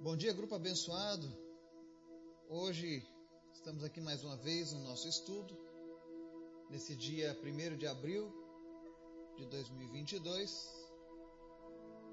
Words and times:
Bom 0.00 0.14
dia, 0.14 0.32
grupo 0.32 0.54
abençoado. 0.54 1.26
Hoje 2.50 3.02
estamos 3.52 3.82
aqui 3.82 4.00
mais 4.00 4.22
uma 4.22 4.36
vez 4.36 4.72
no 4.72 4.80
nosso 4.84 5.08
estudo, 5.08 5.56
nesse 6.70 6.94
dia 6.94 7.36
1 7.42 7.76
de 7.76 7.86
abril 7.86 8.30
de 9.36 9.46
2022. 9.46 10.86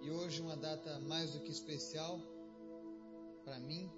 E 0.02 0.10
hoje 0.10 0.42
uma 0.42 0.56
data 0.56 0.98
mais 1.02 1.34
do 1.34 1.42
que 1.42 1.52
especial 1.52 2.20
para 3.44 3.60
mim 3.60 3.92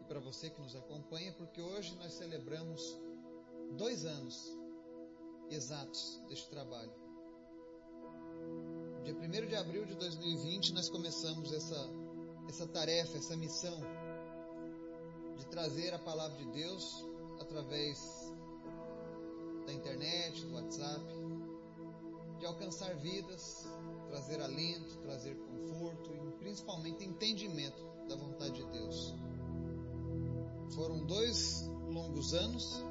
e 0.00 0.04
para 0.04 0.20
você 0.20 0.48
que 0.48 0.60
nos 0.60 0.76
acompanha, 0.76 1.32
porque 1.32 1.60
hoje 1.60 1.96
nós 1.96 2.12
celebramos 2.14 2.96
dois 3.76 4.04
anos 4.04 4.56
exatos 5.50 6.22
deste 6.28 6.48
trabalho. 6.48 6.94
Dia 9.02 9.14
1 9.14 9.46
de 9.46 9.56
abril 9.56 9.84
de 9.84 9.94
2020 9.94 10.72
nós 10.72 10.88
começamos 10.88 11.52
essa, 11.52 11.76
essa 12.48 12.66
tarefa, 12.66 13.16
essa 13.18 13.36
missão 13.36 13.78
de 15.36 15.46
trazer 15.46 15.92
a 15.94 15.98
palavra 15.98 16.36
de 16.36 16.46
Deus 16.52 17.04
através 17.40 18.32
da 19.66 19.72
internet, 19.72 20.44
do 20.46 20.54
WhatsApp, 20.54 21.04
de 22.38 22.46
alcançar 22.46 22.94
vidas, 22.96 23.66
trazer 24.08 24.40
alento, 24.40 24.98
trazer 24.98 25.34
conforto 25.36 26.14
e 26.14 26.32
principalmente 26.38 27.04
entendimento 27.04 27.82
da 28.08 28.16
vontade 28.16 28.52
de 28.52 28.70
Deus. 28.70 29.14
Foram 30.74 31.04
dois 31.04 31.68
longos 31.88 32.34
anos 32.34 32.84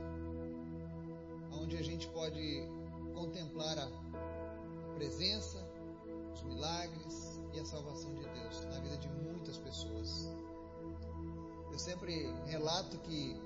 onde 1.51 1.77
a 1.77 1.81
gente 1.81 2.07
pode 2.09 2.63
contemplar 3.13 3.77
a 3.79 3.89
presença, 4.95 5.65
os 6.33 6.43
milagres 6.43 7.24
e 7.55 7.59
a 7.59 7.65
salvação 7.65 8.13
de 8.13 8.21
Deus 8.21 8.65
na 8.65 8.79
vida 8.79 8.97
de 8.97 9.07
muitas 9.07 9.57
pessoas. 9.57 10.29
Eu 11.71 11.79
sempre 11.79 12.33
relato 12.45 12.97
que 12.99 13.41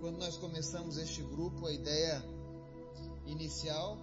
quando 0.00 0.18
nós 0.18 0.36
começamos 0.36 0.96
este 0.96 1.22
grupo, 1.22 1.66
a 1.66 1.72
ideia 1.72 2.24
inicial 3.26 3.98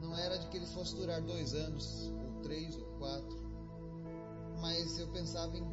não 0.00 0.16
era 0.16 0.38
de 0.38 0.48
que 0.48 0.56
ele 0.56 0.66
fosse 0.66 0.94
durar 0.94 1.20
dois 1.20 1.54
anos, 1.54 2.10
ou 2.10 2.42
três, 2.42 2.76
ou 2.76 2.86
quatro, 2.98 3.36
mas 4.60 4.98
eu 4.98 5.08
pensava 5.08 5.56
em 5.56 5.64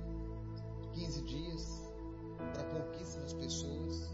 15 0.94 1.22
dias 1.24 1.84
para 2.54 2.64
pouquíssimas 2.64 3.34
pessoas. 3.34 4.10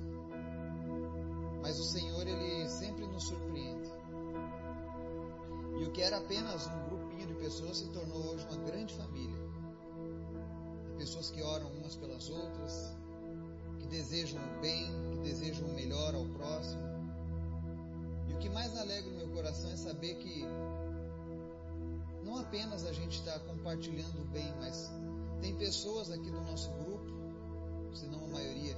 Mas 1.62 1.80
o 1.80 1.84
Senhor, 1.84 2.26
Ele 2.28 2.70
sempre 2.70 3.06
nos 3.08 3.24
surpreende. 3.24 3.90
E 5.80 5.86
o 5.86 5.92
que 5.92 6.02
era 6.02 6.18
apenas 6.18 6.68
um 6.68 6.89
pessoas 7.40 7.78
se 7.78 7.90
tornou 7.90 8.32
hoje 8.32 8.46
uma 8.46 8.64
grande 8.66 8.94
família. 8.94 9.38
De 10.88 10.94
pessoas 10.98 11.32
que 11.32 11.42
oram 11.42 11.72
umas 11.74 11.96
pelas 11.96 12.30
outras, 12.30 12.96
que 13.80 13.88
desejam 13.88 14.40
o 14.40 14.62
bem, 14.62 14.86
que 15.12 15.20
desejam 15.20 15.68
o 15.68 15.74
melhor 15.74 16.14
ao 16.16 16.26
próximo. 16.26 16.82
E 18.28 18.34
o 18.34 18.38
que 18.38 18.50
mais 18.50 18.78
alegra 18.78 19.10
o 19.12 19.16
meu 19.16 19.30
coração 19.30 19.72
é 19.72 19.78
saber 19.78 20.16
que 20.16 20.46
não 22.24 22.38
apenas 22.38 22.86
a 22.86 22.94
gente 22.94 23.18
está 23.18 23.40
compartilhando 23.40 24.22
o 24.22 24.26
bem, 24.26 24.54
mas 24.60 24.92
tem 25.42 25.56
pessoas 25.56 26.12
aqui 26.12 26.30
do 26.30 26.42
nosso 26.42 26.70
grupo, 26.74 27.12
se 27.96 28.06
não 28.08 28.26
a 28.26 28.28
maioria, 28.28 28.76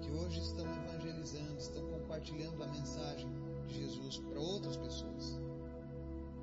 que 0.00 0.10
hoje 0.12 0.40
estão 0.40 0.66
evangelizando, 0.84 1.58
estão 1.58 1.82
compartilhando 1.86 2.62
a 2.62 2.66
mensagem 2.68 3.28
de 3.66 3.74
Jesus 3.74 4.18
para 4.18 4.38
outras 4.38 4.76
pessoas. 4.76 5.40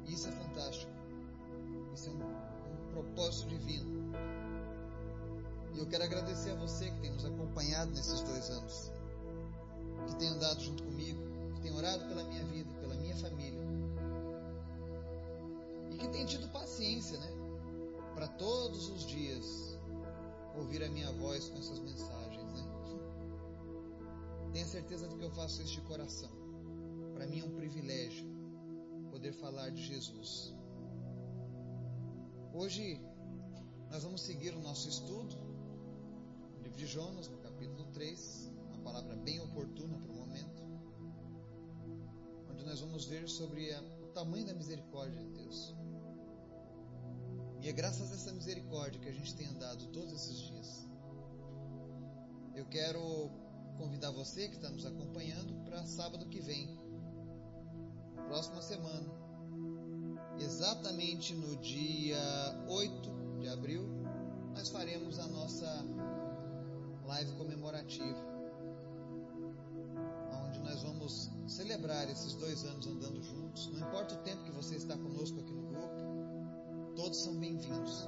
Isso 0.07 0.27
é 0.27 0.31
fantástico. 0.31 0.98
Isso 1.94 2.09
é 2.09 2.12
um, 2.12 2.16
um 2.16 2.92
propósito 2.92 3.50
divino. 3.50 4.14
E 5.73 5.80
eu 5.80 5.88
quero 5.88 6.04
agradecer 6.04 6.52
a 6.52 6.56
você 6.56 6.90
que 6.90 7.00
tem 7.00 7.12
nos 7.12 7.26
acompanhado 7.26 7.92
nesses 7.92 8.22
dois 8.22 8.50
anos, 8.50 8.92
que 10.08 10.16
tem 10.16 10.28
andado 10.30 10.62
junto 10.62 10.84
comigo, 10.84 11.19
que 11.56 11.62
tem 11.62 11.75
orado 11.75 12.06
pela 12.08 12.24
minha 12.24 12.44
vida, 12.46 12.72
pela 12.80 12.96
minha 12.96 13.16
família, 13.16 13.62
e 15.91 15.97
que 15.97 16.08
tem 16.09 16.25
tido 16.25 16.47
paciência, 16.50 17.18
né? 17.19 17.31
Para 18.16 18.28
todos 18.28 18.90
os 18.90 19.06
dias 19.06 19.78
ouvir 20.56 20.84
a 20.84 20.90
minha 20.90 21.12
voz 21.13 21.50
com 21.50 21.58
essas 21.58 21.80
mensagens, 21.80 22.53
né? 22.53 22.69
Tenha 24.52 24.66
certeza 24.66 25.08
de 25.08 25.16
que 25.16 25.24
eu 25.24 25.31
faço 25.31 25.63
de 25.63 25.81
coração. 25.81 26.30
Para 27.13 27.28
mim 27.28 27.40
é 27.40 27.46
um 27.46 27.56
privilégio 27.56 28.28
poder 29.12 29.34
falar 29.34 29.69
de 29.69 29.81
Jesus. 29.84 30.56
Hoje 32.59 33.00
nós 33.90 34.03
vamos 34.03 34.20
seguir 34.20 34.53
o 34.53 34.59
nosso 34.59 34.90
estudo, 34.90 35.34
no 36.58 36.62
livro 36.62 36.78
de 36.78 36.86
Jonas, 36.86 37.30
no 37.30 37.38
capítulo 37.38 37.86
3, 37.94 38.52
uma 38.74 38.84
palavra 38.84 39.16
bem 39.16 39.40
oportuna 39.40 39.97
para 39.97 40.12
o 40.12 40.16
momento, 40.16 40.62
onde 42.52 42.66
nós 42.66 42.81
vamos 42.81 43.06
ver 43.06 43.30
sobre 43.30 43.74
a, 43.74 43.81
o 44.03 44.08
tamanho 44.08 44.46
da 44.46 44.53
misericórdia 44.53 45.24
de 45.24 45.30
Deus. 45.30 45.74
E 47.62 47.69
é 47.69 47.72
graças 47.72 48.12
a 48.12 48.16
essa 48.16 48.34
misericórdia 48.34 49.00
que 49.00 49.08
a 49.08 49.14
gente 49.14 49.34
tem 49.36 49.48
andado 49.48 49.88
todos 49.94 50.12
esses 50.12 50.38
dias. 50.38 50.86
Eu 52.53 52.66
quero 52.66 53.31
convidar 53.78 54.12
você 54.12 54.50
que 54.50 54.58
está 54.58 54.69
nos 54.69 54.86
acompanhando 54.86 55.64
para 55.64 55.86
sábado 55.86 56.25
que 56.25 56.42
vem, 56.42 56.78
próxima 58.28 58.62
semana, 58.62 59.19
exatamente 60.41 61.33
no 61.33 61.55
dia 61.57 62.17
8 62.67 63.39
de 63.39 63.47
abril, 63.50 63.88
nós 64.53 64.69
faremos 64.69 65.19
a 65.19 65.27
nossa 65.27 65.85
live 67.05 67.31
comemorativa, 67.33 68.19
onde 70.45 70.59
nós 70.59 70.81
vamos 70.83 71.29
celebrar 71.47 72.09
esses 72.09 72.33
dois 72.35 72.63
anos 72.66 72.88
andando 72.88 73.22
juntos. 73.22 73.67
Não 73.67 73.88
importa 73.88 74.16
o 74.16 74.17
tempo 74.19 74.44
que 74.44 74.51
você 74.51 74.75
está 74.75 74.97
conosco 74.97 75.39
aqui 75.39 75.53
no 75.53 75.63
grupo, 75.67 76.94
todos 76.95 77.21
são 77.21 77.35
bem-vindos. 77.35 78.07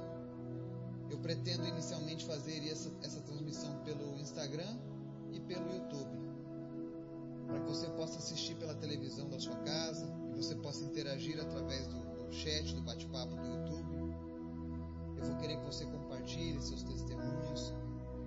Eu 1.10 1.18
pretendo 1.18 1.66
inicialmente 1.66 2.24
fazer 2.24 2.66
essa, 2.68 2.90
essa 3.02 3.20
transmissão 3.20 3.76
pelo 3.84 4.18
Instagram 4.18 4.78
e 5.32 5.40
pelo 5.40 5.70
YouTube, 5.74 6.18
para 7.46 7.60
que 7.60 7.68
você 7.68 7.86
possa 7.90 8.18
assistir 8.18 8.54
pela 8.56 8.74
televisão 8.74 9.28
da 9.28 9.38
sua 9.38 9.56
casa 9.56 10.06
e 10.32 10.36
você 10.36 10.54
possa 10.56 10.84
interagir 10.84 11.38
através 11.38 11.86
do, 11.86 12.11
chat, 12.32 12.74
do 12.74 12.80
bate-papo 12.82 13.36
do 13.36 13.46
YouTube. 13.46 14.16
Eu 15.16 15.24
vou 15.24 15.36
querer 15.36 15.56
que 15.58 15.66
você 15.66 15.84
compartilhe 15.84 16.60
seus 16.60 16.82
testemunhos, 16.82 17.72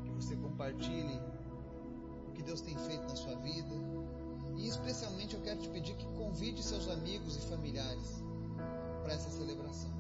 que 0.04 0.12
você 0.12 0.36
compartilhe 0.36 1.20
o 2.28 2.32
que 2.32 2.44
Deus 2.44 2.62
tem 2.62 2.78
feito 2.78 3.04
na 3.04 3.16
sua 3.16 3.36
vida. 3.38 3.76
E 4.58 4.68
especialmente 4.68 5.36
eu 5.36 5.42
quero 5.42 5.60
te 5.60 5.70
pedir 5.70 5.96
que 5.96 6.06
convide 6.16 6.64
seus 6.64 6.88
amigos 6.88 7.36
e 7.36 7.42
familiares 7.42 8.24
para 9.04 9.14
essa 9.14 9.30
celebração. 9.30 9.92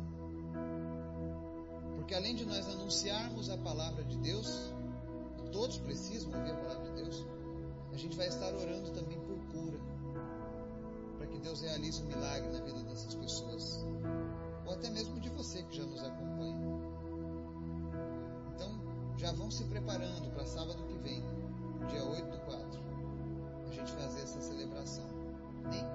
Porque 1.95 2.13
além 2.13 2.35
de 2.35 2.45
nós 2.45 2.67
anunciarmos 2.69 3.49
a 3.49 3.57
palavra 3.57 4.03
de 4.03 4.17
Deus, 4.19 4.73
todos 5.51 5.77
precisam 5.79 6.31
ouvir 6.31 6.51
a 6.51 6.55
palavra 6.55 6.91
de 6.91 7.03
Deus, 7.03 7.25
a 7.91 7.97
gente 7.97 8.16
vai 8.16 8.27
estar 8.27 8.53
orando 8.53 8.91
também 8.91 9.19
por 9.22 9.34
Deus 11.45 11.61
realize 11.61 12.01
um 12.01 12.07
milagre 12.07 12.50
na 12.50 12.59
vida 12.61 12.79
dessas 12.85 13.13
pessoas, 13.13 13.85
ou 14.66 14.73
até 14.73 14.89
mesmo 14.89 15.19
de 15.19 15.29
você 15.29 15.61
que 15.61 15.78
já 15.78 15.83
nos 15.83 16.03
acompanha. 16.03 16.57
Então, 18.56 18.72
já 19.16 19.31
vão 19.31 19.51
se 19.51 19.63
preparando 19.66 20.28
para 20.34 20.44
sábado 20.47 20.84
que 20.88 20.97
vem, 20.97 21.23
dia 21.88 22.03
8 22.03 22.31
do 22.31 22.39
4, 22.39 22.81
a 23.69 23.72
gente 23.72 23.91
fazer 23.91 24.22
essa 24.23 24.41
celebração. 24.41 25.05
Amém? 25.66 25.85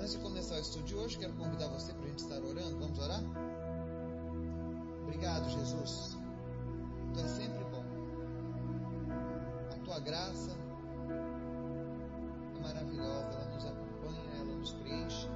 Antes 0.00 0.14
de 0.14 0.18
começar 0.18 0.56
o 0.56 0.60
estudo 0.60 0.84
de 0.84 0.96
hoje, 0.96 1.16
quero 1.16 1.32
convidar 1.34 1.68
você 1.68 1.92
para 1.92 2.06
a 2.06 2.08
gente 2.08 2.18
estar 2.18 2.42
orando. 2.42 2.76
Vamos 2.76 2.98
orar? 2.98 3.22
Obrigado, 5.04 5.48
Jesus. 5.48 6.18
Tu 7.14 7.20
é 7.20 7.28
sempre 7.28 7.64
bom. 7.66 7.84
A 9.70 9.84
tua 9.84 10.00
graça 10.00 10.58
maravilhosa, 12.58 13.28
ela 13.32 13.54
nos 13.54 13.66
acompanha, 13.66 14.34
ela 14.36 14.54
nos 14.56 14.72
preenche, 14.74 15.28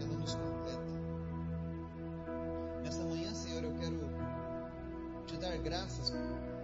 ela 0.00 0.14
nos 0.14 0.34
completa. 0.34 0.58
Nessa 2.82 3.04
manhã, 3.04 3.34
Senhor, 3.34 3.64
eu 3.64 3.74
quero 3.74 3.98
te 5.26 5.36
dar 5.36 5.56
graças 5.58 6.12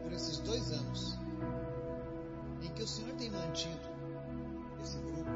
por 0.02 0.12
esses 0.12 0.38
dois 0.38 0.72
anos 0.72 1.18
em 2.62 2.68
que 2.70 2.82
o 2.82 2.86
Senhor 2.86 3.14
tem 3.16 3.30
mantido 3.30 3.94
esse 4.82 4.98
grupo, 4.98 5.30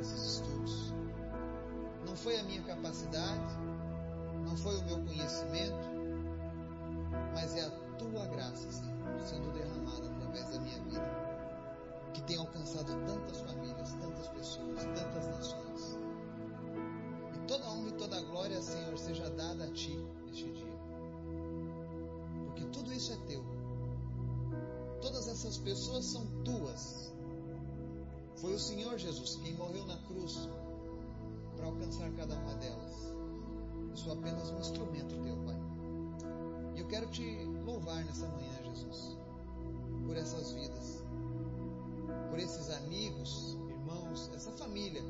esses 0.00 0.34
estudos. 0.34 0.94
Não 2.06 2.16
foi 2.16 2.38
a 2.38 2.42
minha 2.44 2.62
capacidade, 2.62 3.56
não 4.46 4.56
foi 4.56 4.76
o 4.76 4.84
meu 4.84 4.98
conhecimento, 5.04 5.88
mas 7.34 7.56
é 7.56 7.66
a 7.66 7.70
tua 7.98 8.26
graça, 8.26 8.70
Senhor, 8.70 9.20
sendo 9.20 9.52
derramada 9.52 10.06
através 10.06 10.48
da 10.50 10.60
minha 10.60 10.80
vida, 10.84 11.27
que 12.12 12.22
tem 12.22 12.36
alcançado 12.38 12.92
tantas 13.06 13.40
famílias, 13.40 13.92
tantas 13.94 14.28
pessoas, 14.28 14.84
tantas 14.84 15.26
nações. 15.26 15.98
E 17.34 17.38
toda 17.46 17.68
honra 17.70 17.88
e 17.88 17.92
toda 17.92 18.20
glória, 18.22 18.60
Senhor, 18.62 18.98
seja 18.98 19.28
dada 19.30 19.64
a 19.64 19.70
Ti 19.72 19.96
neste 20.26 20.50
dia. 20.52 20.68
isso 22.98 23.12
é 23.12 23.16
teu. 23.28 23.44
Todas 25.00 25.28
essas 25.28 25.56
pessoas 25.58 26.04
são 26.04 26.26
tuas. 26.44 27.14
Foi 28.36 28.52
o 28.52 28.58
Senhor 28.58 28.98
Jesus 28.98 29.36
quem 29.36 29.54
morreu 29.54 29.86
na 29.86 29.96
cruz 29.98 30.48
para 31.56 31.66
alcançar 31.66 32.10
cada 32.12 32.34
uma 32.34 32.54
delas. 32.56 33.14
Eu 33.90 33.96
sou 33.96 34.12
apenas 34.12 34.50
um 34.50 34.58
instrumento 34.58 35.22
teu, 35.22 35.36
Pai. 35.46 35.56
E 36.74 36.80
eu 36.80 36.88
quero 36.88 37.08
te 37.10 37.44
louvar 37.64 38.04
nessa 38.04 38.26
manhã, 38.26 38.64
Jesus, 38.64 39.16
por 40.04 40.16
essas 40.16 40.50
vidas, 40.52 41.04
por 42.28 42.38
esses 42.38 42.70
amigos, 42.70 43.56
irmãos, 43.68 44.30
essa 44.34 44.52
família 44.52 45.02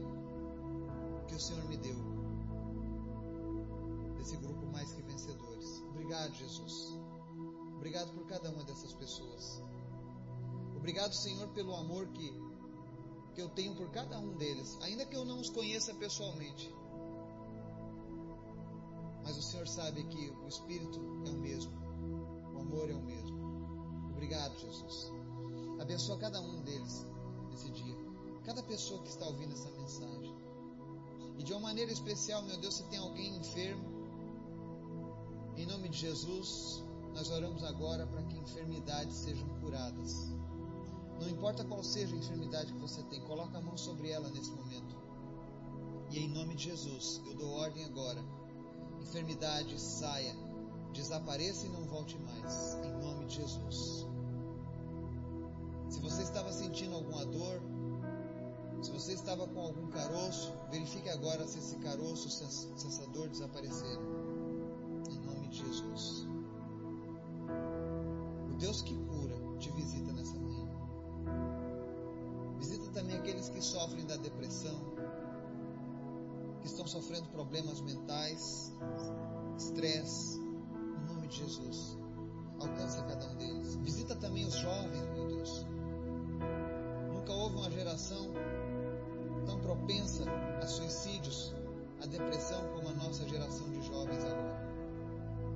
que 1.26 1.35
o 1.35 1.41
Senhor 1.41 1.65
me 1.65 1.76
deu, 1.76 1.97
desse 4.17 4.37
grupo 4.37 4.67
mais 4.67 4.93
que 4.93 5.03
vencedores. 5.03 5.82
Obrigado, 5.91 6.32
Jesus. 6.35 6.99
Obrigado 7.76 8.12
por 8.12 8.26
cada 8.26 8.50
uma 8.50 8.65
dessas 8.65 8.93
pessoas. 8.94 9.62
Obrigado, 10.76 11.12
Senhor, 11.12 11.49
pelo 11.49 11.75
amor 11.75 12.09
que, 12.09 12.32
que 13.35 13.43
eu 13.43 13.49
tenho 13.50 13.75
por 13.75 13.91
cada 13.91 14.19
um 14.19 14.37
deles, 14.37 14.79
ainda 14.82 15.05
que 15.05 15.17
eu 15.17 15.25
não 15.25 15.41
os 15.41 15.50
conheça 15.50 15.94
pessoalmente. 15.94 16.75
Mas 19.23 19.37
o 19.37 19.43
Senhor 19.43 19.69
sabe 19.69 20.05
que 20.05 20.31
o 20.31 20.49
Espírito 20.49 20.99
é 21.26 21.31
o 21.31 21.38
mesmo, 21.38 21.73
o 22.55 22.61
amor 22.61 22.88
é 22.91 22.94
o 22.94 23.03
mesmo. 23.03 23.38
Obrigado, 24.11 24.59
Jesus. 24.59 25.18
Abençoa 25.80 26.19
cada 26.19 26.40
um 26.40 26.60
deles 26.62 27.06
nesse 27.50 27.70
dia, 27.70 27.96
cada 28.44 28.62
pessoa 28.62 29.02
que 29.02 29.08
está 29.08 29.26
ouvindo 29.26 29.52
essa 29.52 29.70
mensagem. 29.70 30.36
E 31.38 31.42
de 31.42 31.52
uma 31.52 31.60
maneira 31.60 31.92
especial, 31.92 32.42
meu 32.42 32.58
Deus, 32.58 32.76
se 32.76 32.82
tem 32.84 32.98
alguém 32.98 33.36
enfermo, 33.36 33.98
em 35.56 35.66
nome 35.66 35.88
de 35.88 35.98
Jesus, 35.98 36.84
nós 37.14 37.30
oramos 37.30 37.64
agora 37.64 38.06
para 38.06 38.22
que 38.22 38.38
enfermidades 38.38 39.16
sejam 39.16 39.48
curadas. 39.60 40.32
Não 41.20 41.28
importa 41.28 41.64
qual 41.64 41.82
seja 41.82 42.14
a 42.14 42.19
enfermidade 42.19 42.72
que 42.72 42.78
você 42.78 43.02
tem, 43.04 43.20
coloca 43.22 43.58
a 43.58 43.60
mão 43.60 43.76
sobre 43.76 44.10
ela 44.10 44.28
nesse 44.31 44.50
momento. 44.50 44.96
E 46.10 46.20
em 46.20 46.28
nome 46.28 46.54
de 46.54 46.64
Jesus, 46.64 47.20
eu 47.26 47.34
dou 47.34 47.50
ordem 47.50 47.84
agora. 47.84 48.24
Enfermidade 49.00 49.81
saia, 49.81 50.34
desapareça 50.92 51.66
e 51.66 51.70
não 51.70 51.84
volte 51.84 52.16
mais. 52.19 52.74
Em 52.84 52.92
nome 53.02 53.26
de 53.26 53.36
Jesus. 53.36 54.06
Se 55.98 56.04
você 56.04 56.22
estava 56.22 56.52
sentindo 56.52 56.94
alguma 56.94 57.26
dor, 57.26 57.60
se 58.80 58.92
você 58.92 59.14
estava 59.14 59.48
com 59.48 59.60
algum 59.62 59.88
caroço, 59.88 60.54
verifique 60.70 61.08
agora 61.08 61.44
se 61.44 61.58
esse 61.58 61.76
caroço, 61.78 62.30
se 62.30 62.86
essa 62.86 63.04
dor 63.08 63.28
desapareceram. 63.28 64.02
Em 65.10 65.18
nome 65.26 65.48
de 65.48 65.58
Jesus. 65.58 66.28
O 68.48 68.56
Deus 68.58 68.80
que 68.82 68.94
cura 68.94 69.34
te 69.58 69.72
visita 69.72 70.12
nessa 70.12 70.38
manhã. 70.38 70.68
Visita 72.60 72.88
também 72.92 73.16
aqueles 73.18 73.48
que 73.48 73.60
sofrem 73.60 74.06
da 74.06 74.16
depressão, 74.18 74.78
que 76.60 76.68
estão 76.68 76.86
sofrendo 76.86 77.26
problemas 77.30 77.80
mentais, 77.80 78.72
estresse. 79.56 80.38
Em 80.38 81.12
nome 81.12 81.26
de 81.26 81.38
Jesus. 81.38 81.98
Alcança 82.60 83.02
cada 83.02 83.26
um 83.26 83.36
deles. 83.36 83.76
Visita 83.76 84.16
também 84.16 84.44
os 84.44 84.54
jovens, 84.54 84.97
geração 87.98 88.32
tão 89.44 89.58
propensa 89.58 90.24
a 90.62 90.66
suicídios, 90.66 91.52
a 92.00 92.06
depressão 92.06 92.62
como 92.72 92.88
a 92.88 92.92
nossa 92.92 93.28
geração 93.28 93.68
de 93.70 93.84
jovens 93.88 94.24
agora. 94.24 94.68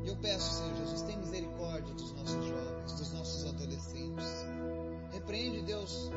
E 0.03 0.09
eu 0.09 0.17
peço, 0.17 0.55
Senhor 0.55 0.75
Jesus, 0.75 1.03
tem 1.03 1.17
misericórdia 1.19 1.95
dos 1.95 2.13
nossos 2.15 2.45
jovens, 2.45 2.93
dos 2.95 3.13
nossos 3.13 3.47
adolescentes. 3.47 4.45
Repreende, 5.13 5.63
Deus, 5.63 6.11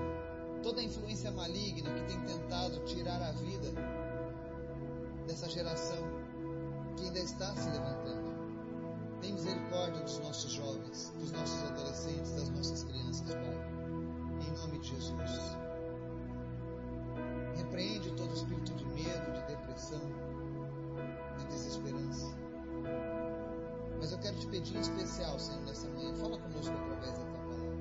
toda 0.64 0.82
a 0.82 0.84
influência 0.84 1.32
maligna 1.32 1.94
que 1.94 2.04
tem 2.06 2.20
tentado 2.22 2.80
tirar 2.86 3.22
a 3.22 3.32
vida 3.34 3.72
dessa 5.28 5.48
geração 5.48 6.04
que 6.98 7.04
ainda 7.06 7.20
está 7.20 7.56
se 7.56 7.70
levantando. 7.70 8.34
Tem 9.22 9.32
misericórdia 9.32 10.02
dos 10.02 10.18
nossos 10.20 10.52
jovens, 10.52 11.14
dos 11.20 11.32
nossos 11.32 11.64
adolescentes, 11.66 12.32
das 12.32 12.50
nossas 12.50 12.84
crianças, 12.84 13.36
Pai. 13.36 14.48
Em 14.48 14.52
nome 14.58 14.80
de 14.80 14.90
Jesus. 14.90 15.65
Repreende 17.66 18.12
todo 18.12 18.32
espírito 18.34 18.74
de 18.76 18.86
medo, 18.86 19.34
de 19.34 19.42
depressão, 19.48 20.00
de 21.40 21.46
desesperança. 21.48 22.32
Mas 24.00 24.12
eu 24.12 24.20
quero 24.20 24.38
te 24.38 24.48
pedir 24.48 24.78
em 24.78 24.82
especial, 24.82 25.40
Senhor, 25.40 25.62
nessa 25.64 25.90
manhã, 25.90 26.14
fala 26.14 26.38
conosco 26.38 26.72
através 26.74 27.18
da 27.18 27.26
tua 27.26 27.40
palavra. 27.40 27.78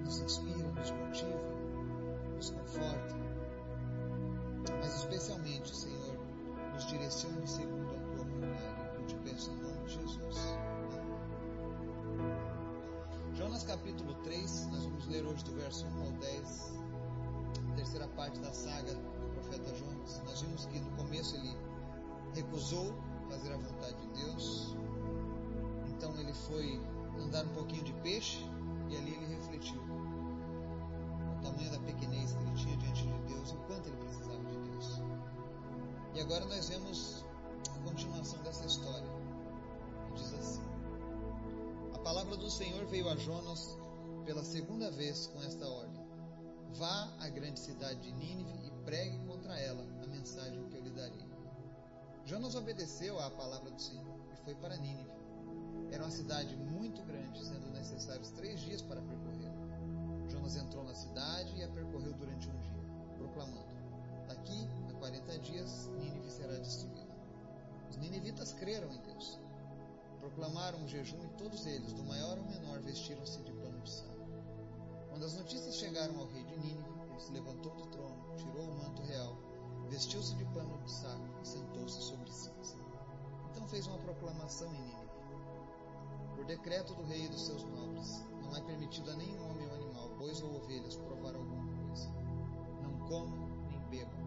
Nos 0.00 0.20
inspira, 0.20 0.68
nos 0.72 0.90
motiva, 0.90 1.38
nos 2.34 2.50
conforta. 2.50 3.14
Mas 4.80 4.96
especialmente, 4.96 5.76
Senhor, 5.76 6.16
nos 6.72 6.86
direcione 6.86 7.46
segundo 7.46 7.94
a 7.94 8.00
tua 8.00 8.24
vontade. 8.24 8.96
Eu 9.00 9.06
te 9.06 9.14
peço 9.16 9.50
em 9.50 9.56
nome 9.56 9.84
de 9.84 9.92
Jesus. 9.92 10.56
Jonas 13.34 13.64
capítulo 13.64 14.14
3, 14.24 14.66
nós 14.68 14.84
vamos 14.84 15.06
ler 15.08 15.26
hoje 15.26 15.44
do 15.44 15.52
verso 15.52 15.86
1 15.86 16.02
ao 16.02 16.12
10, 16.12 16.71
terceira 17.82 18.06
parte 18.08 18.38
da 18.38 18.52
saga 18.52 18.94
do 18.94 19.32
profeta 19.34 19.74
Jonas. 19.74 20.22
Nós 20.24 20.40
vimos 20.40 20.66
que 20.66 20.78
no 20.78 20.90
começo 20.92 21.34
ele 21.34 21.56
recusou 22.32 22.94
fazer 23.28 23.52
a 23.52 23.56
vontade 23.56 23.96
de 23.96 24.22
Deus, 24.22 24.76
então 25.88 26.16
ele 26.16 26.32
foi 26.32 26.80
andar 27.20 27.44
um 27.44 27.54
pouquinho 27.54 27.82
de 27.82 27.92
peixe 27.94 28.38
e 28.88 28.96
ali 28.96 29.14
ele 29.14 29.34
refletiu 29.34 29.80
o 29.80 31.42
tamanho 31.42 31.72
da 31.72 31.80
pequenez 31.80 32.32
que 32.32 32.38
ele 32.38 32.54
tinha 32.54 32.76
diante 32.76 33.02
de 33.02 33.34
Deus 33.34 33.50
o 33.50 33.56
quanto 33.66 33.88
ele 33.88 33.96
precisava 33.96 34.44
de 34.44 34.58
Deus. 34.70 35.02
E 36.14 36.20
agora 36.20 36.44
nós 36.44 36.68
vemos 36.68 37.24
a 37.68 37.78
continuação 37.80 38.40
dessa 38.44 38.64
história, 38.64 39.08
que 40.06 40.22
diz 40.22 40.34
assim. 40.34 40.62
A 41.94 41.98
palavra 41.98 42.36
do 42.36 42.48
Senhor 42.48 42.86
veio 42.86 43.08
a 43.08 43.16
Jonas 43.16 43.76
pela 44.24 44.44
segunda 44.44 44.88
vez 44.92 45.26
com 45.26 45.42
esta 45.42 45.66
ordem: 45.66 45.81
Vá 46.82 47.08
à 47.20 47.28
grande 47.28 47.60
cidade 47.60 48.00
de 48.00 48.10
Nínive 48.10 48.58
e 48.66 48.70
pregue 48.84 49.16
contra 49.20 49.56
ela 49.56 49.86
a 50.02 50.06
mensagem 50.08 50.66
que 50.68 50.74
eu 50.74 50.82
lhe 50.82 50.90
darei. 50.90 51.24
Jonas 52.26 52.56
obedeceu 52.56 53.20
à 53.20 53.30
palavra 53.30 53.70
do 53.70 53.80
Senhor 53.80 54.18
e 54.32 54.36
foi 54.44 54.56
para 54.56 54.76
Nínive. 54.78 55.12
Era 55.92 56.02
uma 56.02 56.10
cidade 56.10 56.56
muito 56.56 57.00
grande, 57.04 57.38
sendo 57.38 57.70
necessários 57.70 58.30
três 58.30 58.58
dias 58.62 58.82
para 58.82 59.00
percorrê-la. 59.00 60.28
Jonas 60.28 60.56
entrou 60.56 60.82
na 60.82 60.92
cidade 60.92 61.54
e 61.56 61.62
a 61.62 61.68
percorreu 61.68 62.14
durante 62.14 62.48
um 62.48 62.58
dia, 62.58 62.82
proclamando: 63.16 63.76
Daqui 64.26 64.68
a 64.90 64.92
quarenta 64.94 65.38
dias 65.38 65.88
Nínive 66.00 66.32
será 66.32 66.58
destruída. 66.58 67.16
Os 67.90 67.96
ninivitas 67.96 68.54
creram 68.54 68.92
em 68.92 69.00
Deus. 69.02 69.38
Proclamaram 70.18 70.80
um 70.80 70.88
jejum 70.88 71.22
e 71.22 71.28
todos 71.38 71.64
eles, 71.64 71.92
do 71.92 72.02
maior 72.02 72.36
ao 72.38 72.44
menor, 72.44 72.80
vestiram-se 72.80 73.40
de. 73.42 73.61
Quando 75.22 75.34
as 75.34 75.38
notícias 75.38 75.76
chegaram 75.76 76.18
ao 76.18 76.26
rei 76.26 76.42
de 76.42 76.56
Nínive, 76.56 76.90
ele 77.08 77.20
se 77.20 77.30
levantou 77.30 77.72
do 77.76 77.86
trono, 77.86 78.34
tirou 78.36 78.64
o 78.64 78.76
manto 78.76 79.02
real, 79.02 79.36
vestiu-se 79.88 80.34
de 80.34 80.44
pano 80.46 80.76
de 80.82 80.90
saco 80.90 81.22
e 81.40 81.46
sentou-se 81.46 82.02
sobre 82.02 82.28
cinza. 82.28 82.76
Então 83.48 83.64
fez 83.68 83.86
uma 83.86 83.98
proclamação 83.98 84.66
em 84.74 84.82
Nínive. 84.82 85.12
Por 86.34 86.44
decreto 86.44 86.92
do 86.96 87.04
rei 87.04 87.26
e 87.26 87.28
dos 87.28 87.46
seus 87.46 87.62
nobres, 87.62 88.24
não 88.42 88.56
é 88.56 88.60
permitido 88.62 89.12
a 89.12 89.14
nenhum 89.14 89.48
homem 89.48 89.68
ou 89.68 89.74
animal, 89.76 90.08
bois 90.18 90.42
ou 90.42 90.56
ovelhas, 90.56 90.96
provar 90.96 91.36
alguma 91.36 91.72
coisa. 91.84 92.10
Não 92.82 93.08
comam 93.08 93.48
nem 93.68 93.78
bebam. 93.90 94.18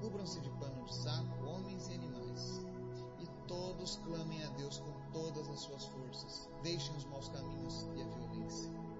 Cubram-se 0.00 0.40
de 0.40 0.50
pano 0.58 0.84
de 0.84 0.96
saco, 0.96 1.46
homens 1.46 1.86
e 1.86 1.94
animais. 1.94 2.60
E 3.20 3.28
todos 3.46 4.00
clamem 4.04 4.42
a 4.42 4.48
Deus 4.48 4.80
com 4.80 5.12
todas 5.12 5.48
as 5.48 5.60
suas 5.60 5.84
forças. 5.84 6.50
Deixem 6.64 6.96
os 6.96 7.04
maus 7.04 7.28
caminhos 7.28 7.86
e 7.94 8.02
a 8.02 8.06
violência. 8.06 8.93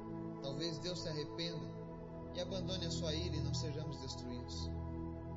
Talvez 0.44 0.76
Deus 0.78 0.98
se 1.00 1.08
arrependa 1.08 1.66
e 2.34 2.40
abandone 2.40 2.84
a 2.84 2.90
sua 2.90 3.14
ira 3.14 3.34
e 3.34 3.40
não 3.40 3.54
sejamos 3.54 3.96
destruídos. 3.96 4.70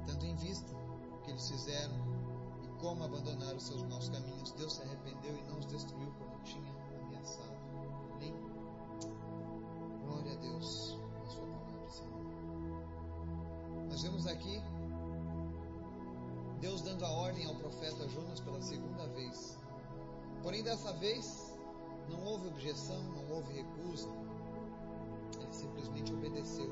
Tanto 0.06 0.26
em 0.26 0.36
vista 0.36 0.70
o 1.14 1.22
que 1.22 1.32
eles 1.32 1.50
fizeram 1.50 1.96
e 2.62 2.68
como 2.82 3.06
abandonaram 3.06 3.58
seus 3.58 3.84
maus 3.84 4.10
caminhos, 4.10 4.52
Deus 4.52 4.74
se 4.74 4.82
arrependeu 4.82 5.34
e 5.34 5.42
não 5.44 5.60
os 5.60 5.66
destruiu 5.66 6.12
como 6.12 6.38
tinha 6.44 6.74
ameaçado. 7.06 7.56
Amém? 8.16 8.34
Glória 10.04 10.34
a 10.34 10.36
Deus 10.36 11.00
na 11.18 11.26
sua 11.26 11.48
palavra, 11.48 11.90
Senhor. 11.90 12.26
Nós 13.90 14.02
vemos 14.02 14.28
aqui 14.28 14.62
Deus 16.60 16.82
dando 16.82 17.06
a 17.06 17.12
ordem 17.12 17.46
ao 17.46 17.56
profeta 17.56 18.10
Jonas 18.10 18.42
pela 18.42 18.62
segunda 18.62 19.08
vez. 19.08 19.58
Porém, 20.44 20.64
dessa 20.64 20.92
vez, 20.94 21.58
não 22.10 22.26
houve 22.26 22.50
objeção, 22.50 23.02
não 23.04 23.36
houve 23.36 23.54
recusa. 23.54 24.27
Simplesmente 25.52 26.14
obedeceu. 26.14 26.70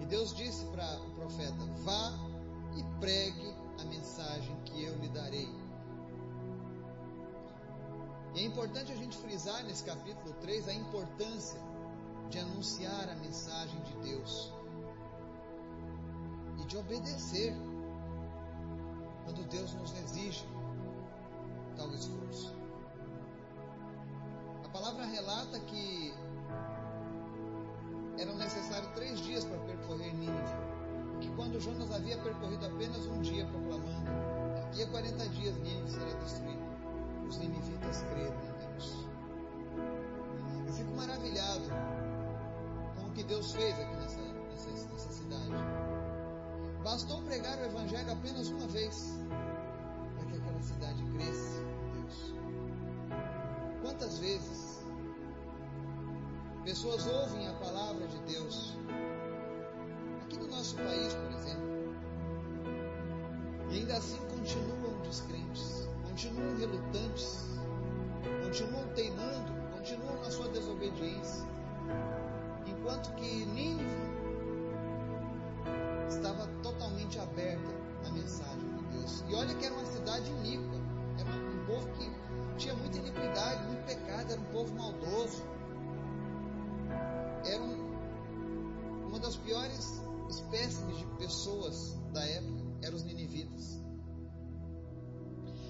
E 0.00 0.06
Deus 0.06 0.34
disse 0.34 0.64
para 0.66 1.00
o 1.02 1.10
profeta: 1.10 1.64
Vá 1.84 2.12
e 2.76 3.00
pregue 3.00 3.54
a 3.80 3.84
mensagem 3.84 4.56
que 4.64 4.84
eu 4.84 4.96
lhe 4.98 5.08
darei. 5.08 5.48
E 8.34 8.40
é 8.40 8.44
importante 8.44 8.92
a 8.92 8.96
gente 8.96 9.16
frisar 9.16 9.64
nesse 9.64 9.82
capítulo 9.84 10.34
3 10.40 10.68
a 10.68 10.74
importância 10.74 11.58
de 12.28 12.38
anunciar 12.38 13.08
a 13.08 13.14
mensagem 13.16 13.80
de 13.82 13.96
Deus 14.08 14.52
e 16.58 16.64
de 16.66 16.76
obedecer 16.76 17.54
quando 19.24 19.48
Deus 19.48 19.72
nos 19.74 19.92
exige 19.94 20.44
tal 21.76 21.90
esforço. 21.94 22.54
A 24.64 24.68
palavra 24.68 25.06
relata 25.06 25.58
que 25.60 26.12
eram 28.18 28.36
necessários 28.36 28.90
três 28.94 29.20
dias 29.20 29.44
para 29.44 29.58
percorrer 29.58 30.14
Nínive, 30.14 30.54
que 31.20 31.28
quando 31.36 31.60
Jonas 31.60 31.90
havia 31.92 32.16
percorrido 32.18 32.66
apenas 32.66 33.06
um 33.06 33.20
dia 33.20 33.46
proclamando, 33.46 34.10
daqui 34.54 34.82
a 34.82 34.86
40 34.88 35.28
dias 35.30 35.56
Nínive 35.58 35.90
seria 35.90 36.14
destruída, 36.16 36.66
os 37.28 37.38
ninivitas 37.38 38.04
creram 38.10 38.36
em 38.44 38.72
Deus. 38.72 39.06
Eu 40.66 40.72
fico 40.72 40.94
maravilhado 40.94 41.68
com 42.96 43.06
o 43.06 43.12
que 43.12 43.22
Deus 43.24 43.52
fez 43.52 43.78
aqui 43.78 43.96
nessa, 43.96 44.20
nessa, 44.20 44.88
nessa 44.92 45.12
cidade. 45.12 45.52
Bastou 46.82 47.20
pregar 47.22 47.58
o 47.58 47.64
Evangelho 47.64 48.12
apenas 48.12 48.48
uma 48.48 48.66
vez 48.68 49.18
para 50.14 50.24
que 50.26 50.36
aquela 50.36 50.62
cidade 50.62 51.02
cresça 51.14 51.60
em 51.60 52.00
Deus. 52.00 52.34
Quantas 53.82 54.18
vezes 54.18 54.65
pessoas 56.76 57.06
ouvem 57.06 57.48
a 57.48 57.54
palavra 57.54 58.06
de 58.06 58.18
Deus, 58.30 58.76
aqui 60.22 60.36
no 60.36 60.46
nosso 60.48 60.76
país, 60.76 61.14
por 61.14 61.32
exemplo, 61.32 61.94
e 63.70 63.78
ainda 63.78 63.96
assim 63.96 64.18
continuam 64.28 65.00
descrentes, 65.00 65.88
continuam 66.06 66.54
relutantes, 66.58 67.46
continuam 68.44 68.86
teimando, 68.88 69.54
continuam 69.74 70.20
na 70.20 70.30
sua 70.30 70.48
desobediência, 70.50 71.46
enquanto 72.66 73.10
que 73.14 73.46
Nínive 73.46 73.86
estava 76.10 76.46
totalmente 76.62 77.18
aberta 77.18 77.70
à 78.06 78.10
mensagem 78.10 78.76
de 78.76 78.98
Deus. 78.98 79.24
E 79.30 79.34
olha 79.34 79.54
que 79.54 79.64
era 79.64 79.74
uma 79.74 79.86
cidade 79.86 80.30
iníqua, 80.30 80.78
era 81.18 81.30
um 81.30 81.64
povo 81.64 81.88
que 81.92 82.12
tinha 82.58 82.74
muita 82.74 82.98
iniquidade, 82.98 83.64
muito 83.64 83.82
pecado, 83.86 84.30
era 84.30 84.40
um 84.42 84.52
povo 84.52 84.74
maldoso. 84.74 85.55
Era 87.52 87.62
um, 87.62 89.06
uma 89.08 89.18
das 89.18 89.36
piores 89.36 90.02
espécimes 90.28 90.98
de 90.98 91.06
pessoas 91.18 91.96
da 92.12 92.24
época, 92.24 92.62
eram 92.82 92.96
os 92.96 93.04
ninivitas. 93.04 93.76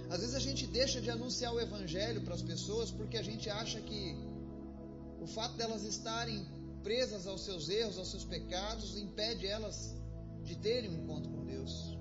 Às 0.08 0.20
vezes 0.20 0.34
a 0.34 0.40
gente 0.40 0.66
deixa 0.66 1.00
de 1.00 1.10
anunciar 1.10 1.52
o 1.52 1.60
evangelho 1.60 2.22
para 2.22 2.34
as 2.34 2.42
pessoas 2.42 2.90
porque 2.90 3.16
a 3.16 3.22
gente 3.22 3.50
acha 3.50 3.80
que 3.80 4.16
o 5.20 5.26
fato 5.26 5.56
delas 5.56 5.82
estarem 5.82 6.46
presas 6.82 7.26
aos 7.26 7.40
seus 7.40 7.68
erros, 7.68 7.98
aos 7.98 8.08
seus 8.08 8.24
pecados, 8.24 8.96
impede 8.96 9.46
elas 9.46 9.94
de 10.44 10.54
terem 10.56 10.90
um 10.90 10.94
encontro 11.02 11.30
com 11.32 11.44
Deus. 11.44 11.98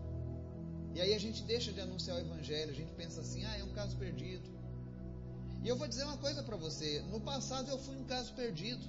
E 0.94 1.02
aí 1.02 1.14
a 1.14 1.20
gente 1.20 1.42
deixa 1.44 1.74
de 1.74 1.82
anunciar 1.82 2.18
o 2.18 2.20
Evangelho, 2.20 2.72
a 2.72 2.76
gente 2.76 2.94
pensa 2.94 3.22
assim, 3.22 3.44
ah, 3.44 3.58
é 3.58 3.64
um 3.64 3.74
caso 3.74 3.98
perdido. 3.98 4.48
E 5.64 5.68
eu 5.68 5.76
vou 5.76 5.88
dizer 5.88 6.04
uma 6.04 6.18
coisa 6.18 6.44
para 6.44 6.56
você: 6.56 7.02
no 7.12 7.20
passado 7.20 7.70
eu 7.72 7.80
fui 7.80 7.96
um 7.98 8.04
caso 8.04 8.32
perdido. 8.34 8.86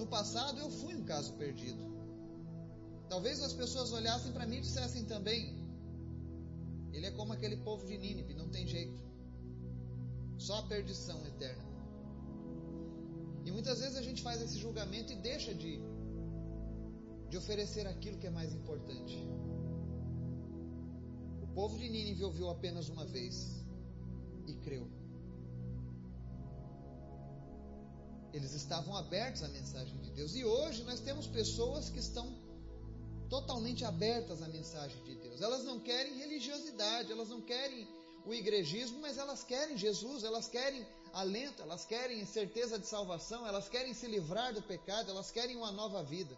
No 0.00 0.06
passado 0.06 0.58
eu 0.58 0.70
fui 0.70 0.94
um 0.94 1.04
caso 1.04 1.34
perdido. 1.34 1.84
Talvez 3.08 3.42
as 3.42 3.52
pessoas 3.52 3.92
olhassem 3.92 4.32
para 4.32 4.46
mim 4.46 4.58
e 4.58 4.62
dissessem 4.62 5.04
também: 5.04 5.40
ele 6.90 7.06
é 7.06 7.10
como 7.10 7.34
aquele 7.34 7.58
povo 7.58 7.86
de 7.86 7.98
Nínive, 7.98 8.32
não 8.34 8.48
tem 8.48 8.66
jeito. 8.66 9.02
Só 10.38 10.60
a 10.60 10.62
perdição 10.62 11.18
eterna. 11.26 11.68
E 13.44 13.50
muitas 13.50 13.80
vezes 13.80 13.96
a 13.98 14.02
gente 14.02 14.22
faz 14.22 14.40
esse 14.40 14.58
julgamento 14.58 15.12
e 15.12 15.16
deixa 15.16 15.54
de 15.54 15.72
de 17.30 17.36
oferecer 17.36 17.86
aquilo 17.86 18.18
que 18.18 18.26
é 18.26 18.30
mais 18.30 18.52
importante. 18.54 19.16
O 21.42 21.46
povo 21.58 21.78
de 21.78 21.88
Nínive 21.88 22.24
ouviu 22.24 22.48
apenas 22.48 22.88
uma 22.88 23.04
vez 23.04 23.36
e 24.46 24.54
creu. 24.54 24.99
Eles 28.32 28.52
estavam 28.52 28.96
abertos 28.96 29.42
à 29.42 29.48
mensagem 29.48 29.96
de 29.98 30.10
Deus. 30.10 30.34
E 30.34 30.44
hoje 30.44 30.82
nós 30.84 31.00
temos 31.00 31.26
pessoas 31.26 31.90
que 31.90 31.98
estão 31.98 32.32
totalmente 33.28 33.84
abertas 33.84 34.42
à 34.42 34.48
mensagem 34.48 35.02
de 35.04 35.14
Deus. 35.16 35.40
Elas 35.40 35.64
não 35.64 35.78
querem 35.78 36.18
religiosidade, 36.18 37.12
elas 37.12 37.28
não 37.28 37.40
querem 37.40 37.88
o 38.26 38.34
igrejismo, 38.34 39.00
mas 39.00 39.18
elas 39.18 39.42
querem 39.44 39.76
Jesus, 39.76 40.24
elas 40.24 40.48
querem 40.48 40.86
alento, 41.12 41.62
elas 41.62 41.84
querem 41.84 42.24
certeza 42.26 42.78
de 42.78 42.86
salvação, 42.86 43.46
elas 43.46 43.68
querem 43.68 43.94
se 43.94 44.06
livrar 44.06 44.52
do 44.52 44.62
pecado, 44.62 45.10
elas 45.10 45.30
querem 45.30 45.56
uma 45.56 45.72
nova 45.72 46.02
vida. 46.02 46.36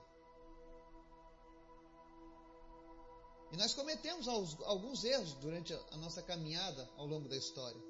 E 3.52 3.56
nós 3.56 3.75
cometemos 3.75 4.28
alguns 4.28 5.04
erros 5.04 5.34
durante 5.34 5.75
a 5.75 5.96
nossa 5.99 6.22
caminhada 6.22 6.88
ao 6.96 7.06
longo 7.06 7.28
da 7.28 7.37
história. 7.37 7.80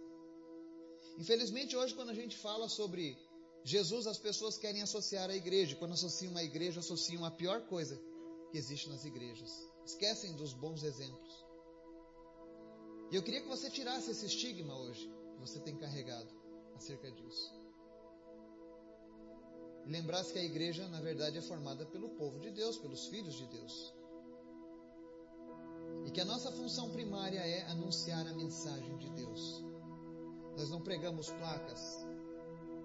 Infelizmente, 1.19 1.77
hoje, 1.77 1.95
quando 1.95 2.11
a 2.11 2.15
gente 2.15 2.37
fala 2.37 2.69
sobre 2.69 3.17
Jesus, 3.65 4.07
as 4.07 4.19
pessoas 4.19 4.59
querem 4.59 4.83
associar 4.83 5.31
a 5.31 5.37
igreja. 5.37 5.77
Quando 5.77 5.93
associam 5.93 6.37
a 6.37 6.43
igreja, 6.43 6.81
associam 6.81 7.25
a 7.25 7.31
pior 7.31 7.63
coisa 7.67 8.01
que 8.51 8.59
existe 8.59 8.89
nas 8.89 9.05
igrejas. 9.05 9.51
Esquecem 9.85 10.35
dos 10.35 10.53
bons 10.53 10.83
exemplos. 10.83 11.45
E 13.11 13.17
eu 13.17 13.23
queria 13.23 13.43
que 13.43 13.49
você 13.49 13.71
tirasse 13.71 14.11
esse 14.11 14.27
estigma 14.27 14.77
hoje 14.77 15.09
que 15.35 15.41
você 15.41 15.61
tem 15.61 15.77
carregado 15.77 16.29
acerca 16.75 17.11
disso. 17.11 17.63
Lembrasse 19.87 20.33
que 20.33 20.39
a 20.39 20.45
igreja, 20.45 20.89
na 20.89 21.01
verdade, 21.01 21.39
é 21.39 21.43
formada 21.43 21.85
pelo 21.87 22.11
povo 22.11 22.39
de 22.41 22.51
Deus, 22.51 22.79
pelos 22.79 23.07
filhos 23.09 23.35
de 23.35 23.47
Deus. 23.47 23.95
E 26.07 26.11
que 26.11 26.21
a 26.21 26.25
nossa 26.25 26.51
função 26.53 26.91
primária 26.91 27.39
é 27.39 27.63
anunciar 27.71 28.27
a 28.27 28.35
mensagem 28.35 28.97
de 28.99 29.11
Deus. 29.11 29.63
Nós 30.57 30.71
não 30.71 30.81
pregamos 30.81 31.31
placas, 31.31 32.07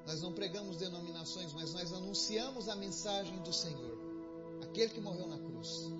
nós 0.08 0.22
não 0.22 0.32
pregamos 0.32 0.78
denominações, 0.78 1.52
mas 1.54 1.74
nós 1.74 1.92
anunciamos 1.92 2.70
a 2.70 2.76
mensagem 2.78 3.38
do 3.42 3.52
Senhor, 3.52 3.98
aquele 4.64 4.94
que 4.94 5.02
morreu 5.02 5.28
na 5.28 5.38
cruz. 5.38 5.92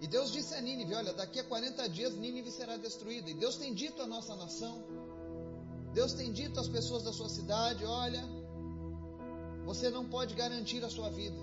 E 0.00 0.06
Deus 0.08 0.32
disse 0.32 0.54
a 0.56 0.60
Nínive: 0.60 0.92
Olha, 0.92 1.12
daqui 1.12 1.38
a 1.38 1.44
40 1.44 1.88
dias 1.88 2.16
Nínive 2.16 2.50
será 2.50 2.76
destruída. 2.76 3.30
E 3.30 3.34
Deus 3.34 3.56
tem 3.56 3.72
dito 3.72 4.02
à 4.02 4.06
nossa 4.08 4.34
nação, 4.34 4.84
Deus 5.92 6.12
tem 6.14 6.32
dito 6.32 6.58
às 6.58 6.68
pessoas 6.68 7.04
da 7.04 7.12
sua 7.12 7.28
cidade: 7.28 7.84
Olha, 7.84 8.24
você 9.64 9.88
não 9.88 10.08
pode 10.08 10.34
garantir 10.34 10.84
a 10.84 10.90
sua 10.90 11.10
vida. 11.10 11.40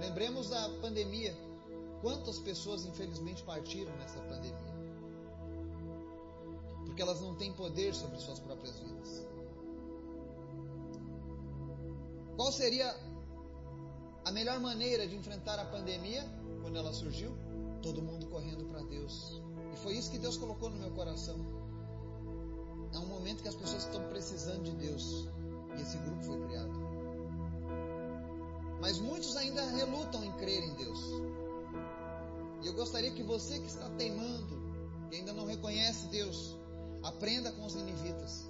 Lembremos 0.00 0.48
da 0.48 0.68
pandemia. 0.80 1.36
Quantas 2.00 2.38
pessoas, 2.40 2.84
infelizmente, 2.84 3.44
partiram 3.44 3.96
nessa 3.96 4.20
pandemia? 4.20 4.77
Porque 6.88 7.02
elas 7.02 7.20
não 7.20 7.34
têm 7.34 7.52
poder 7.52 7.94
sobre 7.94 8.18
suas 8.18 8.40
próprias 8.40 8.80
vidas. 8.80 9.26
Qual 12.34 12.50
seria 12.50 12.92
a 14.24 14.32
melhor 14.32 14.58
maneira 14.58 15.06
de 15.06 15.14
enfrentar 15.14 15.58
a 15.58 15.66
pandemia 15.66 16.24
quando 16.62 16.76
ela 16.76 16.92
surgiu? 16.92 17.30
Todo 17.82 18.02
mundo 18.02 18.26
correndo 18.26 18.64
para 18.64 18.82
Deus. 18.82 19.40
E 19.72 19.76
foi 19.76 19.96
isso 19.96 20.10
que 20.10 20.18
Deus 20.18 20.36
colocou 20.36 20.70
no 20.70 20.78
meu 20.78 20.90
coração. 20.92 21.36
É 22.94 22.98
um 22.98 23.06
momento 23.06 23.42
que 23.42 23.48
as 23.48 23.54
pessoas 23.54 23.84
estão 23.84 24.08
precisando 24.08 24.62
de 24.62 24.72
Deus. 24.72 25.28
E 25.76 25.82
esse 25.82 25.98
grupo 25.98 26.22
foi 26.24 26.40
criado. 26.46 26.72
Mas 28.80 28.98
muitos 28.98 29.36
ainda 29.36 29.64
relutam 29.66 30.24
em 30.24 30.32
crer 30.32 30.64
em 30.64 30.74
Deus. 30.74 31.00
E 32.62 32.66
eu 32.66 32.72
gostaria 32.72 33.10
que 33.10 33.22
você 33.22 33.58
que 33.58 33.66
está 33.66 33.88
teimando, 33.90 34.58
que 35.10 35.16
ainda 35.16 35.32
não 35.32 35.44
reconhece 35.44 36.06
Deus, 36.06 36.57
aprenda 37.02 37.52
com 37.52 37.64
os 37.64 37.74
ninivitas. 37.74 38.48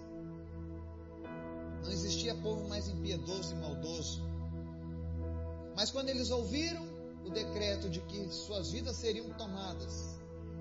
Não 1.83 1.91
existia 1.91 2.35
povo 2.37 2.69
mais 2.69 2.89
impiedoso 2.89 3.55
e 3.55 3.57
maldoso. 3.57 4.23
Mas 5.77 5.91
quando 5.91 6.09
eles 6.09 6.31
ouviram 6.31 6.85
o 7.25 7.31
decreto 7.31 7.89
de 7.89 8.01
que 8.01 8.29
suas 8.29 8.71
vidas 8.71 8.97
seriam 8.97 9.29
tomadas, 9.35 10.19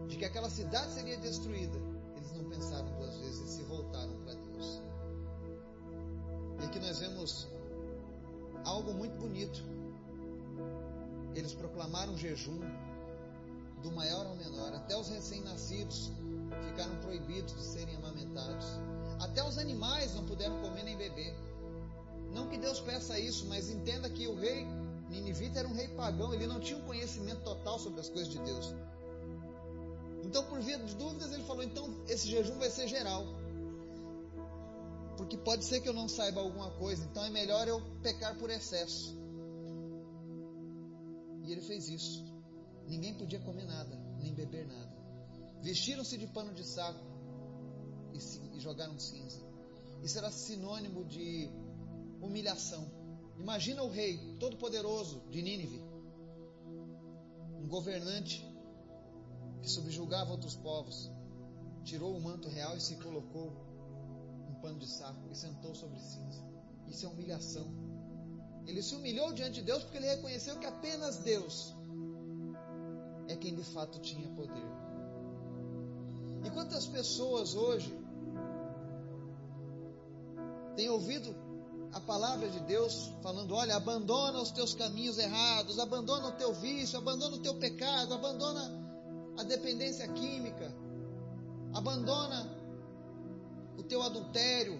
de 0.07 0.15
que 0.15 0.25
aquela 0.25 0.49
cidade 0.49 0.93
seria 0.93 1.17
destruída, 1.17 1.77
eles 2.15 2.31
não 2.33 2.49
pensaram 2.49 2.87
duas 2.97 3.17
vezes 3.17 3.39
e 3.49 3.55
se 3.57 3.63
voltaram 3.63 4.13
para 4.23 4.33
Deus. 4.35 4.81
E 6.61 6.65
aqui 6.65 6.79
nós 6.79 6.99
vemos 6.99 7.47
algo 8.63 8.93
muito 8.93 9.17
bonito. 9.17 9.63
Eles 11.35 11.53
proclamaram 11.53 12.17
jejum 12.17 12.59
do 13.81 13.91
maior 13.91 14.25
ao 14.25 14.35
menor, 14.35 14.73
até 14.73 14.97
os 14.97 15.07
recém-nascidos 15.07 16.11
ficaram 16.65 16.95
proibidos 16.97 17.53
de 17.55 17.63
serem 17.63 17.95
amamentados. 17.95 18.65
Até 19.19 19.43
os 19.43 19.57
animais 19.57 20.13
não 20.15 20.25
puderam 20.25 20.61
comer 20.61 20.83
nem 20.83 20.97
beber. 20.97 21.35
Não 22.33 22.47
que 22.47 22.57
Deus 22.57 22.79
peça 22.79 23.19
isso, 23.19 23.45
mas 23.47 23.69
entenda 23.69 24.09
que 24.09 24.27
o 24.27 24.35
rei 24.35 24.65
Ninivita 25.09 25.59
era 25.59 25.67
um 25.67 25.73
rei 25.73 25.87
pagão, 25.89 26.33
ele 26.33 26.47
não 26.47 26.59
tinha 26.59 26.77
um 26.77 26.85
conhecimento 26.85 27.41
total 27.41 27.79
sobre 27.79 28.01
as 28.01 28.09
coisas 28.09 28.29
de 28.29 28.39
Deus. 28.39 28.73
Então, 30.23 30.43
por 30.43 30.59
via 30.59 30.77
de 30.77 30.95
dúvidas, 30.95 31.31
ele 31.31 31.43
falou: 31.43 31.63
então 31.63 32.03
esse 32.07 32.27
jejum 32.27 32.57
vai 32.59 32.69
ser 32.69 32.87
geral. 32.87 33.25
Porque 35.15 35.37
pode 35.37 35.65
ser 35.65 35.81
que 35.81 35.89
eu 35.89 35.93
não 35.93 36.07
saiba 36.07 36.41
alguma 36.41 36.69
coisa, 36.71 37.03
então 37.05 37.23
é 37.23 37.29
melhor 37.29 37.67
eu 37.67 37.81
pecar 38.03 38.35
por 38.37 38.49
excesso. 38.49 39.17
E 41.43 41.51
ele 41.51 41.61
fez 41.61 41.87
isso. 41.87 42.23
Ninguém 42.87 43.13
podia 43.15 43.39
comer 43.39 43.65
nada, 43.65 43.95
nem 44.19 44.33
beber 44.33 44.67
nada. 44.67 44.96
Vestiram-se 45.61 46.17
de 46.17 46.27
pano 46.27 46.53
de 46.53 46.63
saco 46.63 47.03
e, 48.13 48.57
e 48.57 48.59
jogaram 48.59 48.97
cinza. 48.99 49.41
Isso 50.03 50.17
era 50.17 50.31
sinônimo 50.31 51.03
de 51.05 51.49
humilhação. 52.21 52.85
Imagina 53.37 53.83
o 53.83 53.89
rei 53.89 54.17
todo-poderoso 54.39 55.21
de 55.29 55.41
Nínive, 55.41 55.83
um 57.59 57.67
governante 57.67 58.45
que 59.61 59.69
subjugava 59.69 60.31
outros 60.31 60.55
povos, 60.55 61.11
tirou 61.83 62.15
o 62.15 62.21
manto 62.21 62.47
real 62.47 62.75
e 62.75 62.81
se 62.81 62.95
colocou 62.95 63.51
um 64.49 64.55
pano 64.61 64.79
de 64.79 64.87
saco 64.87 65.29
e 65.31 65.35
sentou 65.35 65.75
sobre 65.75 65.99
cinza. 65.99 66.43
Isso 66.87 67.05
é 67.05 67.09
humilhação. 67.09 67.67
Ele 68.65 68.81
se 68.81 68.95
humilhou 68.95 69.31
diante 69.33 69.55
de 69.55 69.61
Deus 69.63 69.83
porque 69.83 69.97
ele 69.97 70.07
reconheceu 70.07 70.59
que 70.59 70.65
apenas 70.65 71.17
Deus 71.17 71.75
é 73.27 73.35
quem 73.35 73.55
de 73.55 73.63
fato 73.63 73.99
tinha 73.99 74.27
poder. 74.29 74.76
E 76.47 76.49
quantas 76.49 76.87
pessoas 76.87 77.55
hoje 77.55 77.93
têm 80.77 80.89
ouvido 80.89 81.35
a 81.91 81.99
palavra 81.99 82.47
de 82.49 82.61
Deus 82.61 83.11
falando: 83.21 83.53
olha, 83.53 83.75
abandona 83.75 84.39
os 84.39 84.49
teus 84.51 84.73
caminhos 84.73 85.17
errados, 85.17 85.77
abandona 85.77 86.29
o 86.29 86.31
teu 86.31 86.53
vício, 86.53 86.97
abandona 86.97 87.35
o 87.35 87.39
teu 87.39 87.55
pecado, 87.55 88.13
abandona 88.13 88.63
a 89.37 89.43
dependência 89.43 90.07
química, 90.07 90.73
abandona 91.73 92.49
o 93.77 93.83
teu 93.83 94.01
adultério, 94.01 94.79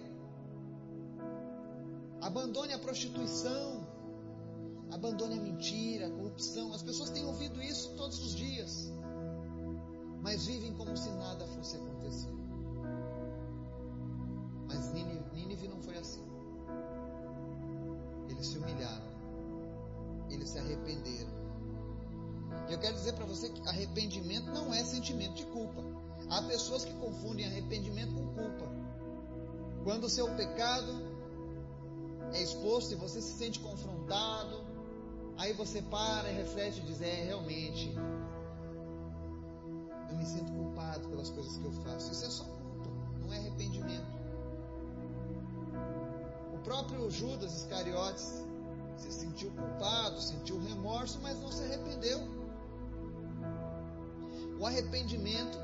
abandone 2.22 2.72
a 2.72 2.78
prostituição, 2.78 3.86
abandone 4.90 5.34
a 5.34 5.42
mentira, 5.42 6.06
a 6.06 6.10
corrupção. 6.10 6.72
As 6.72 6.82
pessoas 6.82 7.10
têm 7.10 7.26
ouvido 7.26 7.62
isso 7.62 7.90
todos 7.94 8.18
os 8.24 8.34
dias, 8.34 8.90
mas 10.28 10.44
vivem 10.44 10.74
como 10.74 10.94
se 10.94 11.08
nada 11.12 11.46
fosse 11.46 11.76
acontecer. 11.76 12.30
Mas 14.66 14.92
Nínive 14.92 15.68
não 15.68 15.80
foi 15.80 15.96
assim. 15.96 16.22
Eles 18.28 18.46
se 18.46 18.58
humilharam, 18.58 19.10
eles 20.28 20.50
se 20.50 20.58
arrependeram. 20.58 21.30
E 22.68 22.74
eu 22.74 22.78
quero 22.78 22.92
dizer 22.92 23.14
para 23.14 23.24
você 23.24 23.48
que 23.48 23.66
arrependimento 23.66 24.50
não 24.50 24.74
é 24.74 24.84
sentimento 24.84 25.32
de 25.32 25.46
culpa. 25.46 25.82
Há 26.28 26.42
pessoas 26.42 26.84
que 26.84 26.92
confundem 26.92 27.46
arrependimento 27.46 28.12
com 28.12 28.26
culpa. 28.34 28.70
Quando 29.82 30.04
o 30.04 30.10
seu 30.10 30.28
pecado 30.34 30.92
é 32.34 32.42
exposto 32.42 32.92
e 32.92 32.96
você 32.96 33.22
se 33.22 33.32
sente 33.38 33.60
confrontado, 33.60 34.62
aí 35.38 35.54
você 35.54 35.80
para 35.80 36.30
e 36.30 36.34
reflete 36.34 36.80
e 36.80 36.82
diz: 36.82 37.00
É, 37.00 37.24
realmente, 37.24 37.94
sinto 40.28 40.52
culpado 40.52 41.08
pelas 41.08 41.30
coisas 41.30 41.56
que 41.56 41.64
eu 41.64 41.72
faço. 41.72 42.12
Isso 42.12 42.24
é 42.24 42.30
só 42.30 42.44
culpa, 42.44 42.90
não 43.20 43.32
é 43.32 43.38
arrependimento. 43.38 44.06
O 46.54 46.58
próprio 46.58 47.10
Judas 47.10 47.62
Iscariotes 47.62 48.44
se 48.96 49.12
sentiu 49.12 49.50
culpado, 49.52 50.20
sentiu 50.20 50.60
remorso, 50.60 51.18
mas 51.22 51.40
não 51.40 51.50
se 51.50 51.62
arrependeu. 51.62 52.20
O 54.58 54.66
arrependimento 54.66 55.58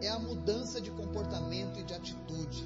é 0.00 0.08
a 0.08 0.18
mudança 0.18 0.80
de 0.80 0.90
comportamento 0.90 1.78
e 1.80 1.82
de 1.82 1.94
atitude. 1.94 2.64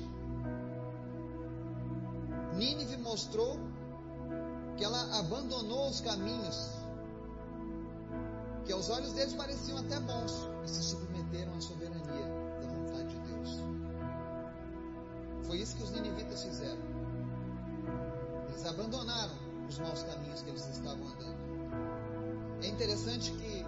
Nínive 2.54 2.96
mostrou 2.98 3.58
que 4.76 4.84
ela 4.84 5.18
abandonou 5.18 5.88
os 5.88 6.00
caminhos 6.00 6.70
que 8.64 8.72
aos 8.72 8.90
olhos 8.90 9.12
deles 9.12 9.34
pareciam 9.34 9.78
até 9.78 9.98
bons 9.98 10.32
e 10.64 10.68
se 10.68 10.82
submeteram 11.30 11.54
à 11.54 11.60
soberania 11.60 12.26
da 12.60 12.66
vontade 12.66 13.08
de 13.08 13.18
Deus. 13.20 13.60
Foi 15.46 15.58
isso 15.58 15.76
que 15.76 15.84
os 15.84 15.90
ninivitas 15.92 16.42
fizeram. 16.42 16.82
Eles 18.48 18.66
abandonaram 18.66 19.34
os 19.68 19.78
maus 19.78 20.02
caminhos 20.02 20.42
que 20.42 20.50
eles 20.50 20.66
estavam 20.68 21.06
andando. 21.06 21.38
É 22.62 22.66
interessante 22.66 23.30
que 23.32 23.64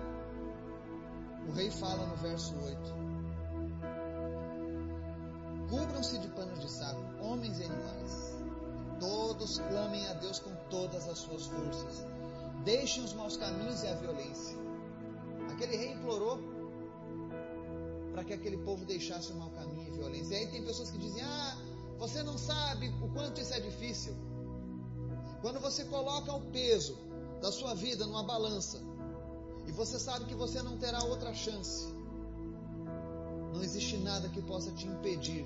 o 1.49 1.53
rei 1.53 1.71
fala 1.71 2.07
no 2.07 2.17
verso 2.17 2.55
8: 2.57 2.95
Cubram-se 5.71 6.19
de 6.19 6.29
panos 6.29 6.61
de 6.61 6.71
saco, 6.71 7.01
homens 7.21 7.59
e 7.59 7.65
animais. 7.65 8.33
Todos 9.01 9.59
clamem 9.59 10.07
a 10.09 10.15
Deus 10.15 10.39
com 10.41 10.55
todas 10.69 11.09
as 11.09 11.19
suas 11.19 11.47
forças. 11.47 12.07
Deixem 12.65 13.03
os 13.05 13.13
maus 13.15 13.37
caminhos 13.37 13.83
e 13.83 13.89
a 13.89 13.95
violência. 13.95 14.62
Para 18.23 18.25
que 18.25 18.33
aquele 18.35 18.59
povo 18.59 18.85
deixasse 18.85 19.33
o 19.33 19.35
mau 19.35 19.51
caminho 19.51 19.89
e 19.89 19.91
violência. 19.91 20.35
E 20.35 20.39
aí 20.39 20.47
tem 20.47 20.65
pessoas 20.65 20.91
que 20.91 20.99
dizem: 20.99 21.23
Ah, 21.23 21.59
você 21.99 22.23
não 22.23 22.39
sabe 22.39 22.89
o 23.03 23.09
quanto 23.09 23.41
isso 23.41 23.53
é 23.53 23.61
difícil. 23.61 24.15
Quando 25.41 25.59
você 25.59 25.85
coloca 25.87 26.33
o 26.33 26.41
peso 26.53 26.97
da 27.41 27.51
sua 27.51 27.75
vida 27.75 28.07
numa 28.07 28.23
balança 28.23 28.81
e 29.67 29.73
você 29.73 29.99
sabe 29.99 30.27
que 30.27 30.35
você 30.35 30.63
não 30.63 30.79
terá 30.79 31.03
outra 31.03 31.35
chance, 31.35 31.93
não 33.53 33.63
existe 33.63 33.97
nada 33.97 34.29
que 34.29 34.41
possa 34.41 34.71
te 34.71 34.87
impedir 34.87 35.45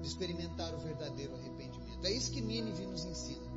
de 0.00 0.08
experimentar 0.08 0.74
o 0.74 0.78
verdadeiro 0.78 1.34
arrependimento. 1.34 2.06
É 2.06 2.10
isso 2.10 2.30
que 2.30 2.40
Nínive 2.40 2.86
nos 2.86 3.04
ensina. 3.04 3.50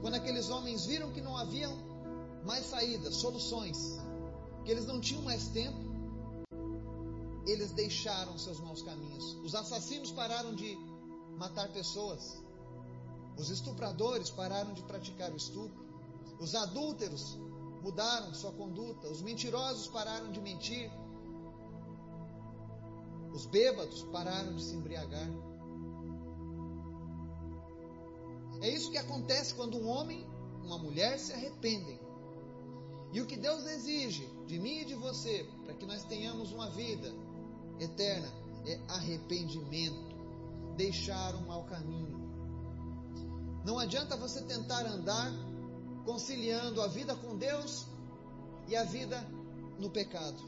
Quando 0.00 0.14
aqueles 0.14 0.48
homens 0.48 0.86
viram 0.86 1.10
que 1.10 1.20
não 1.20 1.36
haviam 1.36 1.76
mais 2.44 2.66
saídas, 2.66 3.16
soluções, 3.16 3.98
que 4.64 4.70
eles 4.70 4.86
não 4.86 5.00
tinham 5.00 5.22
mais 5.22 5.48
tempo, 5.48 5.87
eles 7.48 7.72
deixaram 7.72 8.38
seus 8.38 8.60
maus 8.60 8.82
caminhos. 8.82 9.34
Os 9.42 9.54
assassinos 9.54 10.12
pararam 10.12 10.54
de 10.54 10.76
matar 11.38 11.72
pessoas. 11.72 12.42
Os 13.38 13.48
estupradores 13.48 14.28
pararam 14.28 14.74
de 14.74 14.82
praticar 14.82 15.32
o 15.32 15.36
estupro. 15.36 15.86
Os 16.38 16.54
adúlteros 16.54 17.38
mudaram 17.82 18.34
sua 18.34 18.52
conduta. 18.52 19.08
Os 19.08 19.22
mentirosos 19.22 19.86
pararam 19.86 20.30
de 20.30 20.40
mentir. 20.40 20.90
Os 23.32 23.46
bêbados 23.46 24.02
pararam 24.12 24.54
de 24.54 24.62
se 24.62 24.74
embriagar. 24.74 25.30
É 28.60 28.68
isso 28.68 28.90
que 28.90 28.98
acontece 28.98 29.54
quando 29.54 29.78
um 29.78 29.88
homem, 29.88 30.26
uma 30.64 30.76
mulher 30.76 31.18
se 31.18 31.32
arrependem. 31.32 31.98
E 33.12 33.22
o 33.22 33.26
que 33.26 33.38
Deus 33.38 33.64
exige 33.64 34.26
de 34.46 34.58
mim 34.58 34.80
e 34.80 34.84
de 34.84 34.94
você, 34.94 35.48
para 35.64 35.72
que 35.72 35.86
nós 35.86 36.04
tenhamos 36.04 36.52
uma 36.52 36.68
vida 36.68 37.10
eterna, 37.80 38.28
é 38.66 38.80
arrependimento, 38.88 40.16
deixar 40.76 41.34
um 41.34 41.46
mau 41.46 41.64
caminho. 41.64 42.18
Não 43.64 43.78
adianta 43.78 44.16
você 44.16 44.42
tentar 44.42 44.86
andar 44.86 45.30
conciliando 46.04 46.80
a 46.80 46.88
vida 46.88 47.14
com 47.16 47.36
Deus 47.36 47.86
e 48.66 48.76
a 48.76 48.84
vida 48.84 49.18
no 49.78 49.90
pecado. 49.90 50.38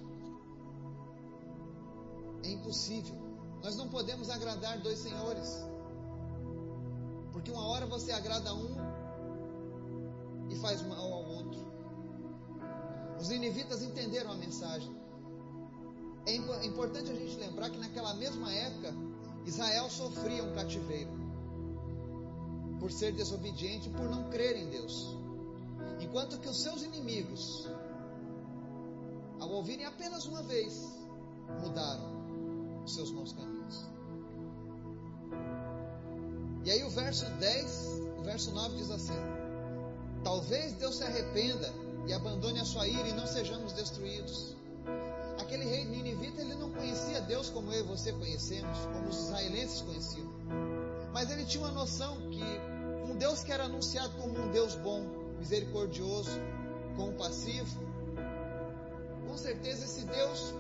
É 2.43 2.51
impossível. 2.51 3.15
Nós 3.63 3.77
não 3.77 3.89
podemos 3.89 4.31
agradar 4.31 4.79
dois 4.81 4.99
senhores. 4.99 5.59
Porque 7.33 7.51
uma 7.51 7.67
hora 7.67 7.87
você 7.87 8.11
agrada 8.11 8.55
um 8.55 8.77
e 10.49 10.57
faz 10.57 10.83
mal 10.83 11.13
ao 11.13 11.25
outro. 11.25 11.61
Os 13.21 13.29
ninivitas 13.29 13.83
entenderam 13.83 14.33
a 14.33 14.35
mensagem. 14.35 15.00
É 16.31 16.67
importante 16.67 17.11
a 17.11 17.15
gente 17.15 17.37
lembrar 17.37 17.71
que 17.71 17.79
naquela 17.79 18.15
mesma 18.15 18.53
época 18.53 18.95
Israel 19.45 19.91
sofria 19.91 20.45
um 20.45 20.55
cativeiro 20.55 21.11
por 22.79 22.93
ser 22.93 23.13
desobediente 23.13 23.89
e 23.89 23.93
por 23.93 24.09
não 24.09 24.31
crer 24.31 24.57
em 24.57 24.69
Deus. 24.69 25.17
Enquanto 26.01 26.39
que 26.39 26.49
os 26.49 26.63
seus 26.63 26.83
inimigos, 26.83 27.69
ao 29.41 29.51
ouvirem 29.51 29.87
apenas 29.87 30.25
uma 30.27 30.43
vez, 30.43 30.89
mudaram 31.63 32.85
os 32.85 32.95
seus 32.95 33.11
maus 33.11 33.33
caminhos. 33.33 33.85
E 36.65 36.71
aí 36.71 36.85
o 36.85 36.91
verso 36.91 37.27
10, 37.27 38.03
o 38.19 38.23
verso 38.23 38.53
9 38.53 38.77
diz 38.77 38.91
assim: 38.91 39.19
Talvez 40.23 40.75
Deus 40.75 40.97
se 40.97 41.05
arrependa 41.05 41.73
e 42.07 42.13
abandone 42.13 42.61
a 42.61 42.65
sua 42.65 42.87
ira 42.87 43.09
e 43.09 43.13
não 43.13 43.27
sejamos 43.27 43.73
destruídos. 43.73 44.60
Aquele 45.51 45.65
rei 45.65 45.85
ninivita, 45.85 46.41
ele 46.43 46.55
não 46.55 46.71
conhecia 46.71 47.21
Deus 47.23 47.51
como 47.51 47.73
eu 47.73 47.81
e 47.81 47.83
você 47.83 48.13
conhecemos, 48.13 48.79
como 48.93 49.09
os 49.09 49.19
israelenses 49.19 49.83
conheciam. 49.83 50.29
Mas 51.13 51.29
ele 51.29 51.45
tinha 51.45 51.65
uma 51.65 51.73
noção 51.73 52.17
que 52.31 52.45
um 53.11 53.17
Deus 53.17 53.43
que 53.43 53.51
era 53.51 53.65
anunciado 53.65 54.17
como 54.21 54.39
um 54.39 54.53
Deus 54.53 54.77
bom, 54.77 55.03
misericordioso, 55.41 56.31
compassivo, 56.95 57.81
com 59.27 59.37
certeza 59.37 59.87
esse 59.87 60.05
Deus 60.05 60.55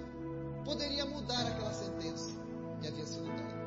poderia 0.64 1.07
mudar 1.07 1.46
aquela 1.46 1.72
sentença 1.72 2.33
que 2.81 2.88
havia 2.88 3.07
sido 3.07 3.29
dada. 3.29 3.61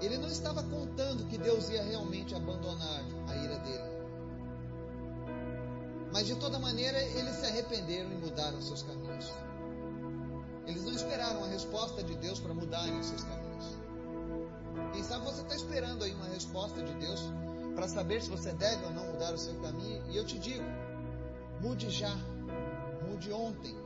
Ele 0.00 0.16
não 0.16 0.28
estava 0.28 0.62
contando 0.62 1.26
que 1.26 1.36
Deus 1.36 1.68
ia 1.68 1.82
realmente 1.82 2.34
abandonar 2.34 3.04
Mas 6.12 6.26
de 6.26 6.34
toda 6.36 6.58
maneira, 6.58 7.00
eles 7.02 7.36
se 7.36 7.46
arrependeram 7.46 8.10
e 8.12 8.16
mudaram 8.16 8.60
seus 8.60 8.82
caminhos. 8.82 9.32
Eles 10.66 10.84
não 10.84 10.92
esperaram 10.92 11.44
a 11.44 11.48
resposta 11.48 12.02
de 12.02 12.14
Deus 12.16 12.40
para 12.40 12.52
mudarem 12.52 12.98
os 12.98 13.06
seus 13.06 13.22
caminhos. 13.24 13.78
Quem 14.92 15.02
sabe 15.02 15.24
você 15.24 15.42
está 15.42 15.54
esperando 15.54 16.04
aí 16.04 16.14
uma 16.14 16.26
resposta 16.26 16.82
de 16.82 16.92
Deus 16.94 17.20
para 17.74 17.88
saber 17.88 18.22
se 18.22 18.30
você 18.30 18.52
deve 18.52 18.84
ou 18.84 18.90
não 18.92 19.12
mudar 19.12 19.32
o 19.32 19.38
seu 19.38 19.54
caminho. 19.60 20.02
E 20.10 20.16
eu 20.16 20.24
te 20.24 20.38
digo, 20.38 20.64
mude 21.60 21.90
já, 21.90 22.14
mude 23.08 23.32
ontem. 23.32 23.76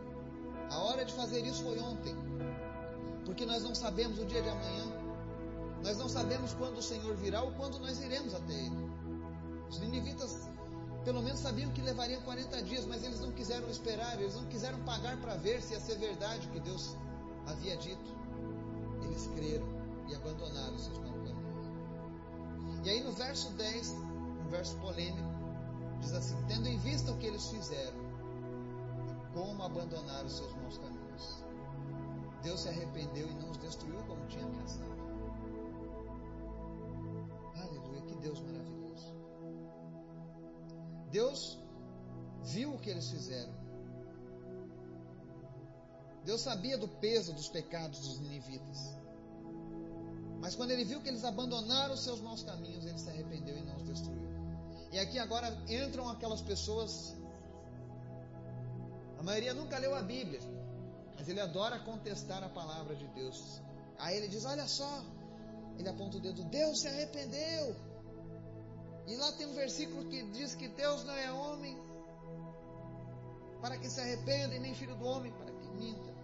A 0.70 0.78
hora 0.78 1.04
de 1.04 1.12
fazer 1.12 1.44
isso 1.44 1.62
foi 1.62 1.78
ontem. 1.78 2.14
Porque 3.24 3.44
nós 3.44 3.62
não 3.62 3.74
sabemos 3.74 4.18
o 4.18 4.24
dia 4.24 4.42
de 4.42 4.48
amanhã. 4.48 4.84
Nós 5.82 5.98
não 5.98 6.08
sabemos 6.08 6.54
quando 6.54 6.78
o 6.78 6.82
Senhor 6.82 7.14
virá 7.16 7.42
ou 7.42 7.52
quando 7.52 7.78
nós 7.78 8.00
iremos 8.00 8.34
até 8.34 8.52
Ele. 8.52 8.90
Os 9.68 9.78
ninivitas 9.78 10.48
pelo 11.04 11.22
menos 11.22 11.40
sabiam 11.40 11.70
que 11.72 11.82
levaria 11.82 12.18
40 12.20 12.62
dias, 12.62 12.86
mas 12.86 13.04
eles 13.04 13.20
não 13.20 13.30
quiseram 13.32 13.68
esperar, 13.68 14.20
eles 14.20 14.34
não 14.34 14.46
quiseram 14.46 14.78
pagar 14.84 15.16
para 15.18 15.36
ver 15.36 15.62
se 15.62 15.74
ia 15.74 15.80
ser 15.80 15.98
verdade 15.98 16.46
o 16.48 16.50
que 16.50 16.60
Deus 16.60 16.96
havia 17.46 17.76
dito. 17.76 18.14
Eles 19.02 19.28
creram 19.34 19.66
e 20.08 20.14
abandonaram 20.14 20.78
seus 20.78 20.98
caminhos. 20.98 21.14
E 22.84 22.90
aí 22.90 23.02
no 23.02 23.12
verso 23.12 23.50
10, 23.50 23.90
um 23.92 24.48
verso 24.50 24.76
polêmico, 24.76 25.28
diz 26.00 26.12
assim: 26.12 26.36
Tendo 26.48 26.68
em 26.68 26.78
vista 26.78 27.12
o 27.12 27.18
que 27.18 27.26
eles 27.26 27.46
fizeram, 27.48 27.98
e 29.08 29.34
como 29.34 29.62
abandonaram 29.62 30.28
seus 30.28 30.54
maus 30.56 30.78
caminhos, 30.78 31.44
Deus 32.42 32.60
se 32.60 32.68
arrependeu 32.68 33.26
e 33.28 33.34
não 33.34 33.50
os 33.50 33.56
destruiu 33.58 34.02
como 34.06 34.26
tinha 34.26 34.44
ameaçado. 34.44 34.93
Deus 41.14 41.56
viu 42.42 42.74
o 42.74 42.78
que 42.78 42.90
eles 42.90 43.08
fizeram. 43.08 43.54
Deus 46.24 46.40
sabia 46.40 46.76
do 46.76 46.88
peso 46.88 47.32
dos 47.32 47.48
pecados 47.48 48.00
dos 48.00 48.18
ninivitas. 48.18 48.80
Mas 50.40 50.56
quando 50.56 50.72
ele 50.72 50.84
viu 50.84 51.00
que 51.00 51.08
eles 51.08 51.24
abandonaram 51.24 51.94
os 51.94 52.02
seus 52.02 52.20
maus 52.20 52.42
caminhos, 52.42 52.84
ele 52.84 52.98
se 52.98 53.08
arrependeu 53.08 53.56
e 53.56 53.62
não 53.62 53.76
os 53.76 53.84
destruiu. 53.84 54.28
E 54.90 54.98
aqui 54.98 55.18
agora 55.20 55.48
entram 55.68 56.08
aquelas 56.08 56.42
pessoas. 56.42 57.14
A 59.16 59.22
maioria 59.22 59.54
nunca 59.54 59.78
leu 59.78 59.94
a 59.94 60.02
Bíblia, 60.02 60.40
mas 61.16 61.28
ele 61.28 61.40
adora 61.40 61.78
contestar 61.78 62.42
a 62.42 62.48
palavra 62.48 62.96
de 62.96 63.06
Deus. 63.18 63.62
Aí 63.98 64.16
ele 64.16 64.26
diz: 64.26 64.44
Olha 64.44 64.66
só, 64.66 64.92
ele 65.78 65.88
aponta 65.88 66.16
o 66.16 66.20
dedo, 66.20 66.42
Deus 66.44 66.80
se 66.80 66.88
arrependeu. 66.88 67.93
E 69.06 69.16
lá 69.16 69.32
tem 69.32 69.46
um 69.46 69.54
versículo 69.54 70.04
que 70.06 70.22
diz 70.28 70.54
que 70.54 70.68
Deus 70.68 71.04
não 71.04 71.14
é 71.14 71.30
homem 71.32 71.78
para 73.60 73.78
que 73.78 73.88
se 73.88 74.00
arrependa, 74.00 74.54
e 74.54 74.58
nem 74.58 74.74
filho 74.74 74.94
do 74.96 75.04
homem 75.04 75.32
para 75.32 75.50
que 75.52 75.68
minta. 75.68 76.14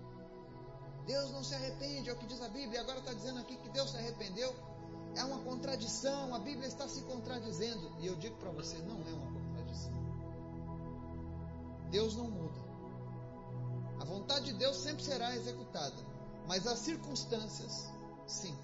Deus 1.06 1.30
não 1.30 1.42
se 1.42 1.54
arrepende, 1.54 2.08
é 2.08 2.12
o 2.12 2.16
que 2.16 2.26
diz 2.26 2.40
a 2.42 2.48
Bíblia. 2.48 2.80
Agora 2.80 2.98
está 2.98 3.12
dizendo 3.12 3.40
aqui 3.40 3.56
que 3.56 3.68
Deus 3.70 3.90
se 3.90 3.96
arrependeu. 3.96 4.54
É 5.16 5.24
uma 5.24 5.38
contradição, 5.40 6.34
a 6.34 6.38
Bíblia 6.38 6.68
está 6.68 6.86
se 6.88 7.02
contradizendo. 7.02 7.90
E 7.98 8.06
eu 8.06 8.14
digo 8.16 8.36
para 8.36 8.50
você: 8.50 8.76
não 8.78 8.96
é 8.96 9.12
uma 9.12 9.32
contradição. 9.32 9.92
Deus 11.90 12.16
não 12.16 12.30
muda. 12.30 12.60
A 14.00 14.04
vontade 14.04 14.46
de 14.46 14.52
Deus 14.54 14.76
sempre 14.76 15.02
será 15.02 15.34
executada. 15.34 15.96
Mas 16.46 16.66
as 16.66 16.78
circunstâncias, 16.78 17.88
sim, 18.26 18.56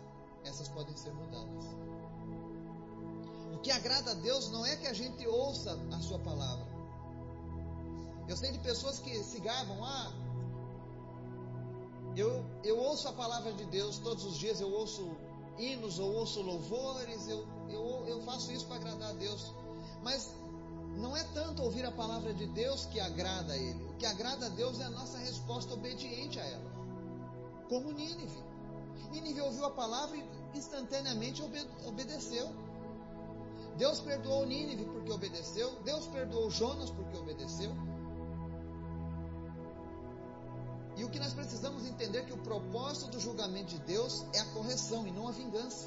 essas 0.45 0.69
podem 0.69 0.97
ser 0.97 1.13
mudadas. 1.13 1.65
Que 3.67 3.73
agrada 3.73 4.13
a 4.13 4.15
Deus 4.15 4.49
não 4.53 4.65
é 4.65 4.77
que 4.77 4.87
a 4.87 4.93
gente 4.93 5.27
ouça 5.27 5.77
a 5.93 5.99
sua 6.01 6.21
palavra. 6.21 6.65
Eu 8.29 8.37
sei 8.37 8.53
de 8.53 8.61
pessoas 8.61 9.01
que 9.01 9.13
se 9.25 9.41
gavam, 9.41 9.85
ah, 9.85 10.13
eu, 12.15 12.45
eu 12.63 12.79
ouço 12.79 13.09
a 13.09 13.13
palavra 13.13 13.53
de 13.55 13.65
Deus 13.65 13.99
todos 13.99 14.25
os 14.25 14.39
dias, 14.39 14.61
eu 14.61 14.71
ouço 14.71 15.11
hinos, 15.59 15.99
ou 15.99 16.15
ouço 16.15 16.43
louvores, 16.43 17.27
eu, 17.27 17.45
eu, 17.69 18.07
eu 18.07 18.23
faço 18.23 18.53
isso 18.53 18.67
para 18.67 18.77
agradar 18.77 19.11
a 19.11 19.15
Deus. 19.15 19.53
Mas 20.01 20.33
não 20.95 21.17
é 21.17 21.25
tanto 21.35 21.65
ouvir 21.65 21.85
a 21.85 21.91
palavra 21.91 22.33
de 22.33 22.47
Deus 22.47 22.87
que 22.87 23.01
agrada 23.01 23.53
a 23.53 23.57
Ele. 23.57 23.83
O 23.91 23.97
que 23.97 24.07
agrada 24.07 24.47
a 24.47 24.51
Deus 24.51 24.79
é 24.79 24.85
a 24.85 24.91
nossa 24.91 25.19
resposta 25.19 25.75
obediente 25.75 26.39
a 26.39 26.45
ela. 26.45 26.71
Como 27.69 27.91
Nínive. 27.91 28.45
Nínive 29.11 29.41
ouviu 29.41 29.65
a 29.65 29.73
palavra 29.73 30.17
e 30.17 30.57
instantaneamente 30.57 31.43
obedeceu. 31.85 32.66
Deus 33.77 34.01
perdoou 34.01 34.47
Nínive 34.47 34.85
porque 34.87 35.13
obedeceu. 35.13 35.71
Deus 35.83 36.07
perdoou 36.07 36.51
Jonas 36.51 36.91
porque 36.91 37.17
obedeceu. 37.17 37.71
E 40.97 41.05
o 41.05 41.11
que 41.11 41.19
nós 41.19 41.35
precisamos 41.35 41.87
entender 41.87 42.19
é 42.19 42.23
que 42.23 42.33
o 42.33 42.39
propósito 42.39 43.11
do 43.11 43.21
julgamento 43.21 43.69
de 43.69 43.79
Deus 43.81 44.25
é 44.33 44.41
a 44.41 44.47
correção 44.47 45.07
e 45.07 45.11
não 45.11 45.29
a 45.29 45.33
vingança. 45.33 45.87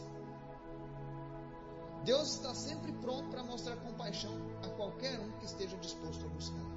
Deus 2.03 2.35
está 2.35 2.53
sempre 2.53 2.91
pronto 2.93 3.27
para 3.29 3.43
mostrar 3.43 3.75
compaixão 3.77 4.31
a 4.63 4.69
qualquer 4.69 5.19
um 5.19 5.31
que 5.39 5.45
esteja 5.45 5.75
disposto 5.77 6.25
a 6.25 6.29
buscar. 6.29 6.69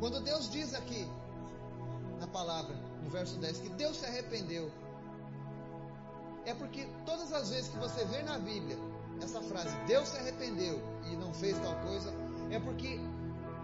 Quando 0.00 0.20
Deus 0.20 0.50
diz 0.50 0.74
aqui, 0.74 1.08
na 2.18 2.26
palavra, 2.26 2.74
no 3.02 3.08
verso 3.08 3.38
10, 3.38 3.58
que 3.58 3.68
Deus 3.70 3.96
se 3.96 4.04
arrependeu 4.04 4.70
é 6.44 6.54
porque 6.54 6.88
todas 7.06 7.32
as 7.32 7.50
vezes 7.50 7.68
que 7.68 7.78
você 7.78 8.04
vê 8.04 8.22
na 8.22 8.38
Bíblia 8.38 8.78
essa 9.22 9.40
frase, 9.40 9.74
Deus 9.86 10.08
se 10.08 10.16
arrependeu 10.18 10.80
e 11.10 11.16
não 11.16 11.32
fez 11.32 11.56
tal 11.58 11.74
coisa, 11.76 12.12
é 12.50 12.58
porque 12.58 13.00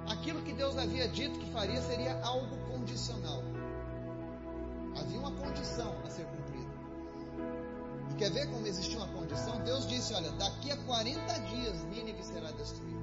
aquilo 0.08 0.42
que 0.42 0.52
Deus 0.52 0.78
havia 0.78 1.08
dito 1.08 1.38
que 1.38 1.50
faria 1.50 1.80
seria 1.82 2.20
algo 2.22 2.56
condicional. 2.70 3.42
Havia 4.98 5.18
uma 5.18 5.32
condição 5.32 5.94
a 6.04 6.10
ser 6.10 6.24
cumprida. 6.26 6.68
E 8.10 8.14
quer 8.14 8.30
ver 8.30 8.48
como 8.48 8.66
existia 8.66 8.98
uma 8.98 9.08
condição? 9.08 9.58
Deus 9.60 9.86
disse: 9.86 10.14
Olha, 10.14 10.30
daqui 10.32 10.70
a 10.70 10.76
40 10.76 11.40
dias 11.40 11.84
Nínive 11.84 12.22
será 12.22 12.50
destruída. 12.52 12.98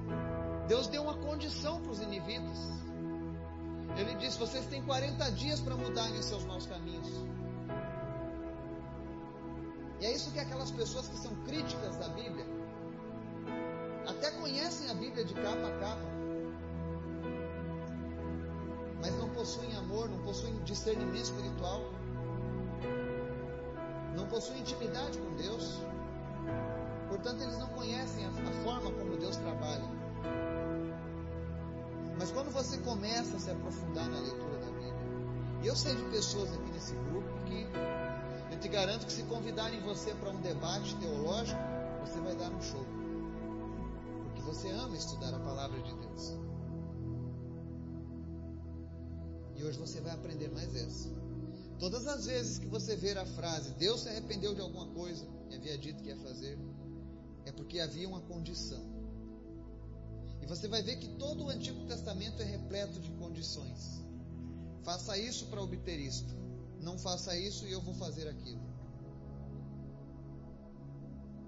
Deus 0.68 0.88
deu 0.88 1.04
uma 1.04 1.16
condição 1.16 1.82
para 1.82 1.92
os 1.92 2.02
inivitas. 2.02 2.58
Ele 3.98 4.16
disse: 4.16 4.38
Vocês 4.38 4.66
têm 4.66 4.82
40 4.84 5.32
dias 5.32 5.60
para 5.60 5.76
mudarem 5.76 6.20
os 6.20 6.26
seus 6.26 6.44
maus 6.46 6.66
caminhos. 6.66 7.35
E 10.00 10.06
é 10.06 10.14
isso 10.14 10.32
que 10.32 10.40
aquelas 10.40 10.72
pessoas 10.72 11.08
que 11.08 11.18
são 11.18 11.34
críticas 11.44 11.96
da 11.98 12.10
Bíblia 12.10 12.46
até 14.08 14.32
conhecem 14.32 14.90
a 14.90 14.94
Bíblia 14.94 15.26
de 15.26 15.34
capa 15.34 15.68
a 15.68 15.80
capa, 15.80 16.16
mas 19.02 19.16
não 19.18 19.30
possuem 19.30 19.76
amor, 19.78 20.10
não 20.10 20.20
possuem 20.20 20.56
discernimento 20.64 21.24
espiritual, 21.24 21.82
não 24.16 24.28
possuem 24.28 24.60
intimidade 24.60 25.18
com 25.18 25.36
Deus. 25.36 25.82
Portanto, 27.10 27.42
eles 27.42 27.58
não 27.58 27.68
conhecem 27.70 28.26
a, 28.26 28.30
a 28.30 28.54
forma 28.64 28.92
como 28.92 29.18
Deus 29.18 29.36
trabalha. 29.38 29.86
Mas 32.18 32.32
quando 32.32 32.52
você 32.52 32.78
começa 32.80 33.38
a 33.38 33.40
se 33.40 33.52
aprofundar 33.52 34.08
na 34.08 34.20
leitura 34.20 34.58
da 34.60 34.66
Bíblia, 34.68 34.94
eu 35.64 35.76
sei 35.76 35.96
de 35.96 36.04
pessoas 36.06 36.54
aqui 36.54 36.72
nesse 36.72 36.94
grupo 36.96 37.28
que 37.46 37.68
eu 38.52 38.60
te 38.60 38.68
garanto 38.68 39.06
que 39.06 39.12
se 39.12 39.24
convidarem 39.24 39.82
você 39.82 40.14
para 40.16 40.30
um 40.30 40.42
debate 40.42 40.96
teológico, 40.98 41.60
você 42.02 42.20
vai 42.20 42.36
dar 42.36 42.52
um 42.52 42.62
show. 42.62 42.86
Porque 44.24 44.42
você 44.42 44.70
ama 44.70 44.96
estudar 44.96 45.34
a 45.34 45.40
palavra 45.40 45.82
de 45.82 45.94
Deus. 45.96 46.34
E 49.56 49.64
hoje 49.64 49.78
você 49.80 50.00
vai 50.02 50.14
aprender 50.14 50.52
mais 50.52 50.76
essa. 50.76 51.10
Todas 51.80 52.08
as 52.08 52.26
vezes 52.26 52.58
que 52.58 52.68
você 52.68 52.96
ver 52.96 53.18
a 53.18 53.26
frase 53.26 53.72
Deus 53.74 54.02
se 54.02 54.10
arrependeu 54.10 54.54
de 54.54 54.62
alguma 54.62 54.88
coisa 54.88 55.26
que 55.50 55.56
havia 55.56 55.78
dito 55.78 56.02
que 56.02 56.10
ia 56.10 56.18
fazer, 56.18 56.58
é 57.46 57.52
porque 57.52 57.80
havia 57.80 58.08
uma 58.08 58.22
condição. 58.22 58.84
E 60.42 60.46
você 60.46 60.68
vai 60.68 60.84
ver 60.84 60.98
que 60.98 61.08
todo 61.18 61.46
o 61.46 61.50
Antigo 61.50 61.86
Testamento 61.86 62.42
é 62.42 62.46
repleto 62.46 63.00
de 63.00 63.10
condições. 63.12 64.04
Faça 64.84 65.18
isso 65.18 65.48
para 65.48 65.62
obter 65.62 66.00
isto 66.00 66.45
não 66.86 66.98
faça 67.00 67.36
isso 67.36 67.66
e 67.66 67.72
eu 67.72 67.82
vou 67.82 67.96
fazer 67.96 68.28
aquilo. 68.28 68.62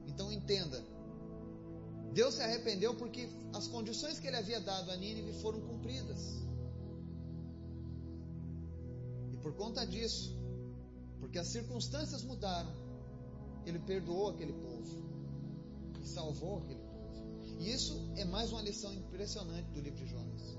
Então 0.08 0.32
entenda, 0.32 0.84
Deus 2.12 2.34
se 2.34 2.42
arrependeu 2.42 2.96
porque 2.96 3.30
as 3.54 3.68
condições 3.68 4.20
que 4.20 4.26
ele 4.26 4.36
havia 4.36 4.60
dado 4.60 4.90
a 4.90 4.98
Nínive 4.98 5.34
foram 5.44 5.62
cumpridas. 5.62 6.22
E 9.32 9.38
por 9.38 9.54
conta 9.54 9.86
disso, 9.86 10.36
porque 11.20 11.38
as 11.38 11.48
circunstâncias 11.50 12.24
mudaram, 12.24 12.74
ele 13.64 13.78
perdoou 13.78 14.30
aquele 14.30 14.54
povo 14.54 15.04
e 16.02 16.08
salvou 16.08 16.58
aquele 16.58 16.80
povo. 16.80 16.98
E 17.60 17.72
isso 17.72 17.96
é 18.16 18.26
mais 18.26 18.52
uma 18.52 18.64
lição 18.64 18.92
impressionante 18.92 19.70
do 19.70 19.82
livro 19.82 20.04
de 20.04 20.08
Jonas. 20.08 20.58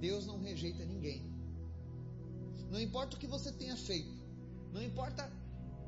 Deus 0.00 0.26
não 0.26 0.38
rejeita 0.38 0.86
ninguém. 0.86 1.27
Não 2.70 2.80
importa 2.80 3.16
o 3.16 3.18
que 3.18 3.26
você 3.26 3.52
tenha 3.52 3.76
feito, 3.76 4.12
não 4.72 4.82
importa 4.82 5.30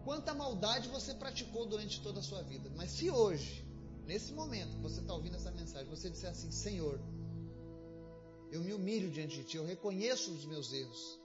quanta 0.05 0.35
maldade 0.35 0.89
você 0.89 1.15
praticou 1.15 1.67
durante 1.67 2.01
toda 2.03 2.21
a 2.21 2.23
sua 2.23 2.43
vida, 2.43 2.71
mas 2.77 2.91
se 2.91 3.11
hoje, 3.11 3.67
nesse 4.07 4.33
momento 4.33 4.77
que 4.77 4.83
você 4.83 5.01
está 5.01 5.13
ouvindo 5.15 5.37
essa 5.37 5.51
mensagem, 5.51 5.89
você 5.89 6.09
disser 6.09 6.31
assim: 6.31 6.51
Senhor, 6.51 7.01
eu 8.51 8.63
me 8.63 8.73
humilho 8.73 9.11
diante 9.11 9.37
de 9.37 9.45
Ti, 9.45 9.57
eu 9.59 9.65
reconheço 9.65 10.33
os 10.33 10.45
meus 10.47 10.73
erros, 10.73 11.21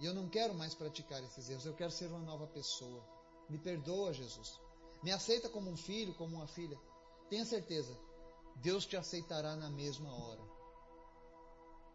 e 0.00 0.04
eu 0.06 0.14
não 0.14 0.28
quero 0.28 0.54
mais 0.54 0.74
praticar 0.74 1.22
esses 1.24 1.48
erros, 1.48 1.66
eu 1.66 1.74
quero 1.74 1.90
ser 1.90 2.06
uma 2.06 2.20
nova 2.20 2.46
pessoa. 2.46 3.04
Me 3.48 3.58
perdoa, 3.58 4.12
Jesus. 4.12 4.58
Me 5.02 5.12
aceita 5.12 5.48
como 5.48 5.70
um 5.70 5.76
filho, 5.76 6.14
como 6.14 6.36
uma 6.36 6.46
filha. 6.46 6.78
Tenha 7.28 7.44
certeza, 7.44 7.94
Deus 8.56 8.86
te 8.86 8.96
aceitará 8.96 9.54
na 9.54 9.68
mesma 9.68 10.10
hora. 10.10 10.42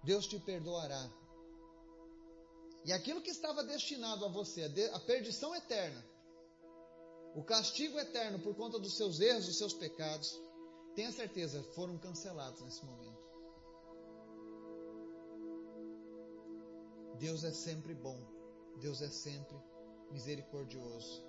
Deus 0.03 0.27
te 0.27 0.39
perdoará. 0.39 1.09
E 2.85 2.93
aquilo 2.93 3.21
que 3.21 3.29
estava 3.29 3.63
destinado 3.63 4.25
a 4.25 4.29
você, 4.29 4.63
a 4.93 4.99
perdição 4.99 5.53
eterna, 5.55 6.05
o 7.35 7.43
castigo 7.43 7.99
eterno 7.99 8.39
por 8.39 8.55
conta 8.55 8.79
dos 8.79 8.95
seus 8.95 9.19
erros, 9.19 9.45
dos 9.45 9.57
seus 9.57 9.73
pecados, 9.73 10.39
tenha 10.95 11.11
certeza, 11.11 11.61
foram 11.75 11.97
cancelados 11.97 12.61
nesse 12.61 12.83
momento. 12.85 13.19
Deus 17.19 17.43
é 17.43 17.51
sempre 17.51 17.93
bom, 17.93 18.17
Deus 18.79 19.01
é 19.01 19.09
sempre 19.09 19.57
misericordioso. 20.11 21.23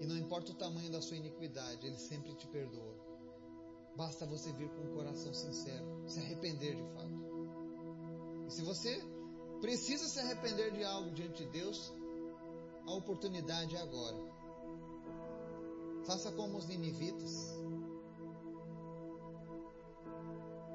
E 0.00 0.06
não 0.06 0.16
importa 0.16 0.52
o 0.52 0.56
tamanho 0.56 0.90
da 0.90 1.00
sua 1.00 1.16
iniquidade, 1.16 1.86
Ele 1.86 1.96
sempre 1.96 2.34
te 2.34 2.46
perdoa. 2.48 3.06
Basta 3.96 4.26
você 4.26 4.52
vir 4.52 4.68
com 4.68 4.82
um 4.82 4.94
coração 4.94 5.32
sincero, 5.32 6.04
se 6.06 6.18
arrepender 6.18 6.74
de 6.74 6.82
fato. 6.92 8.46
E 8.46 8.50
se 8.50 8.62
você 8.62 9.02
precisa 9.60 10.08
se 10.08 10.18
arrepender 10.20 10.72
de 10.72 10.84
algo 10.84 11.10
diante 11.10 11.44
de 11.44 11.50
Deus, 11.50 11.92
a 12.86 12.94
oportunidade 12.94 13.76
é 13.76 13.80
agora. 13.80 14.16
Faça 16.04 16.30
como 16.32 16.56
os 16.56 16.66
ninivitas. 16.66 17.56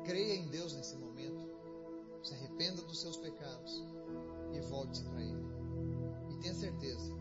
Creia 0.03 0.35
em 0.35 0.49
Deus 0.49 0.73
nesse 0.73 0.95
momento. 0.97 1.49
Se 2.21 2.33
arrependa 2.33 2.81
dos 2.83 2.99
seus 2.99 3.17
pecados 3.17 3.83
e 4.53 4.59
volte 4.61 5.01
para 5.05 5.21
Ele. 5.21 5.45
E 6.29 6.35
tenha 6.41 6.53
certeza, 6.53 7.13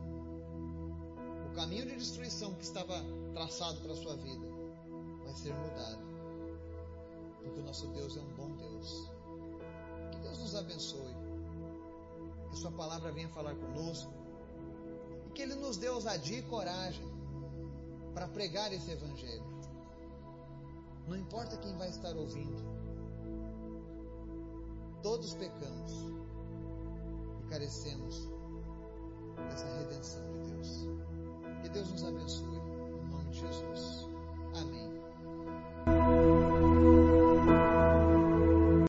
o 1.51 1.55
caminho 1.55 1.87
de 1.87 1.97
destruição 1.97 2.55
que 2.55 2.65
estava 2.65 2.95
traçado 3.33 3.81
para 3.81 3.93
a 3.93 3.97
sua 3.97 4.17
vida 4.17 4.47
vai 5.23 5.35
ser 5.35 5.55
mudado. 5.55 6.03
Porque 7.43 7.61
o 7.61 7.63
nosso 7.63 7.87
Deus 7.89 8.17
é 8.17 8.21
um 8.21 8.35
bom 8.35 8.51
Deus. 8.57 9.09
Que 10.11 10.19
Deus 10.19 10.39
nos 10.39 10.55
abençoe. 10.55 11.10
Que 12.51 12.57
Sua 12.57 12.71
palavra 12.73 13.13
venha 13.13 13.29
falar 13.29 13.55
conosco. 13.55 14.13
E 15.27 15.31
que 15.31 15.43
Ele 15.43 15.55
nos 15.55 15.77
dê 15.77 15.89
ousadia 15.89 16.39
e 16.39 16.43
coragem 16.43 17.09
para 18.15 18.29
pregar 18.29 18.73
esse 18.73 18.91
Evangelho. 18.91 19.45
Não 21.07 21.17
importa 21.17 21.57
quem 21.57 21.77
vai 21.77 21.89
estar 21.89 22.17
ouvindo. 22.17 22.63
Todos 25.03 25.35
pecamos 25.35 25.93
e 27.41 27.49
carecemos 27.49 28.29
dessa 29.49 29.67
redenção 29.79 30.23
de 30.33 30.51
Deus. 30.51 30.89
Que 31.63 31.69
Deus 31.71 31.91
nos 31.91 32.05
abençoe. 32.05 32.59
Em 32.59 33.11
nome 33.11 33.31
de 33.31 33.41
Jesus. 33.41 34.09
Amém. 34.55 34.90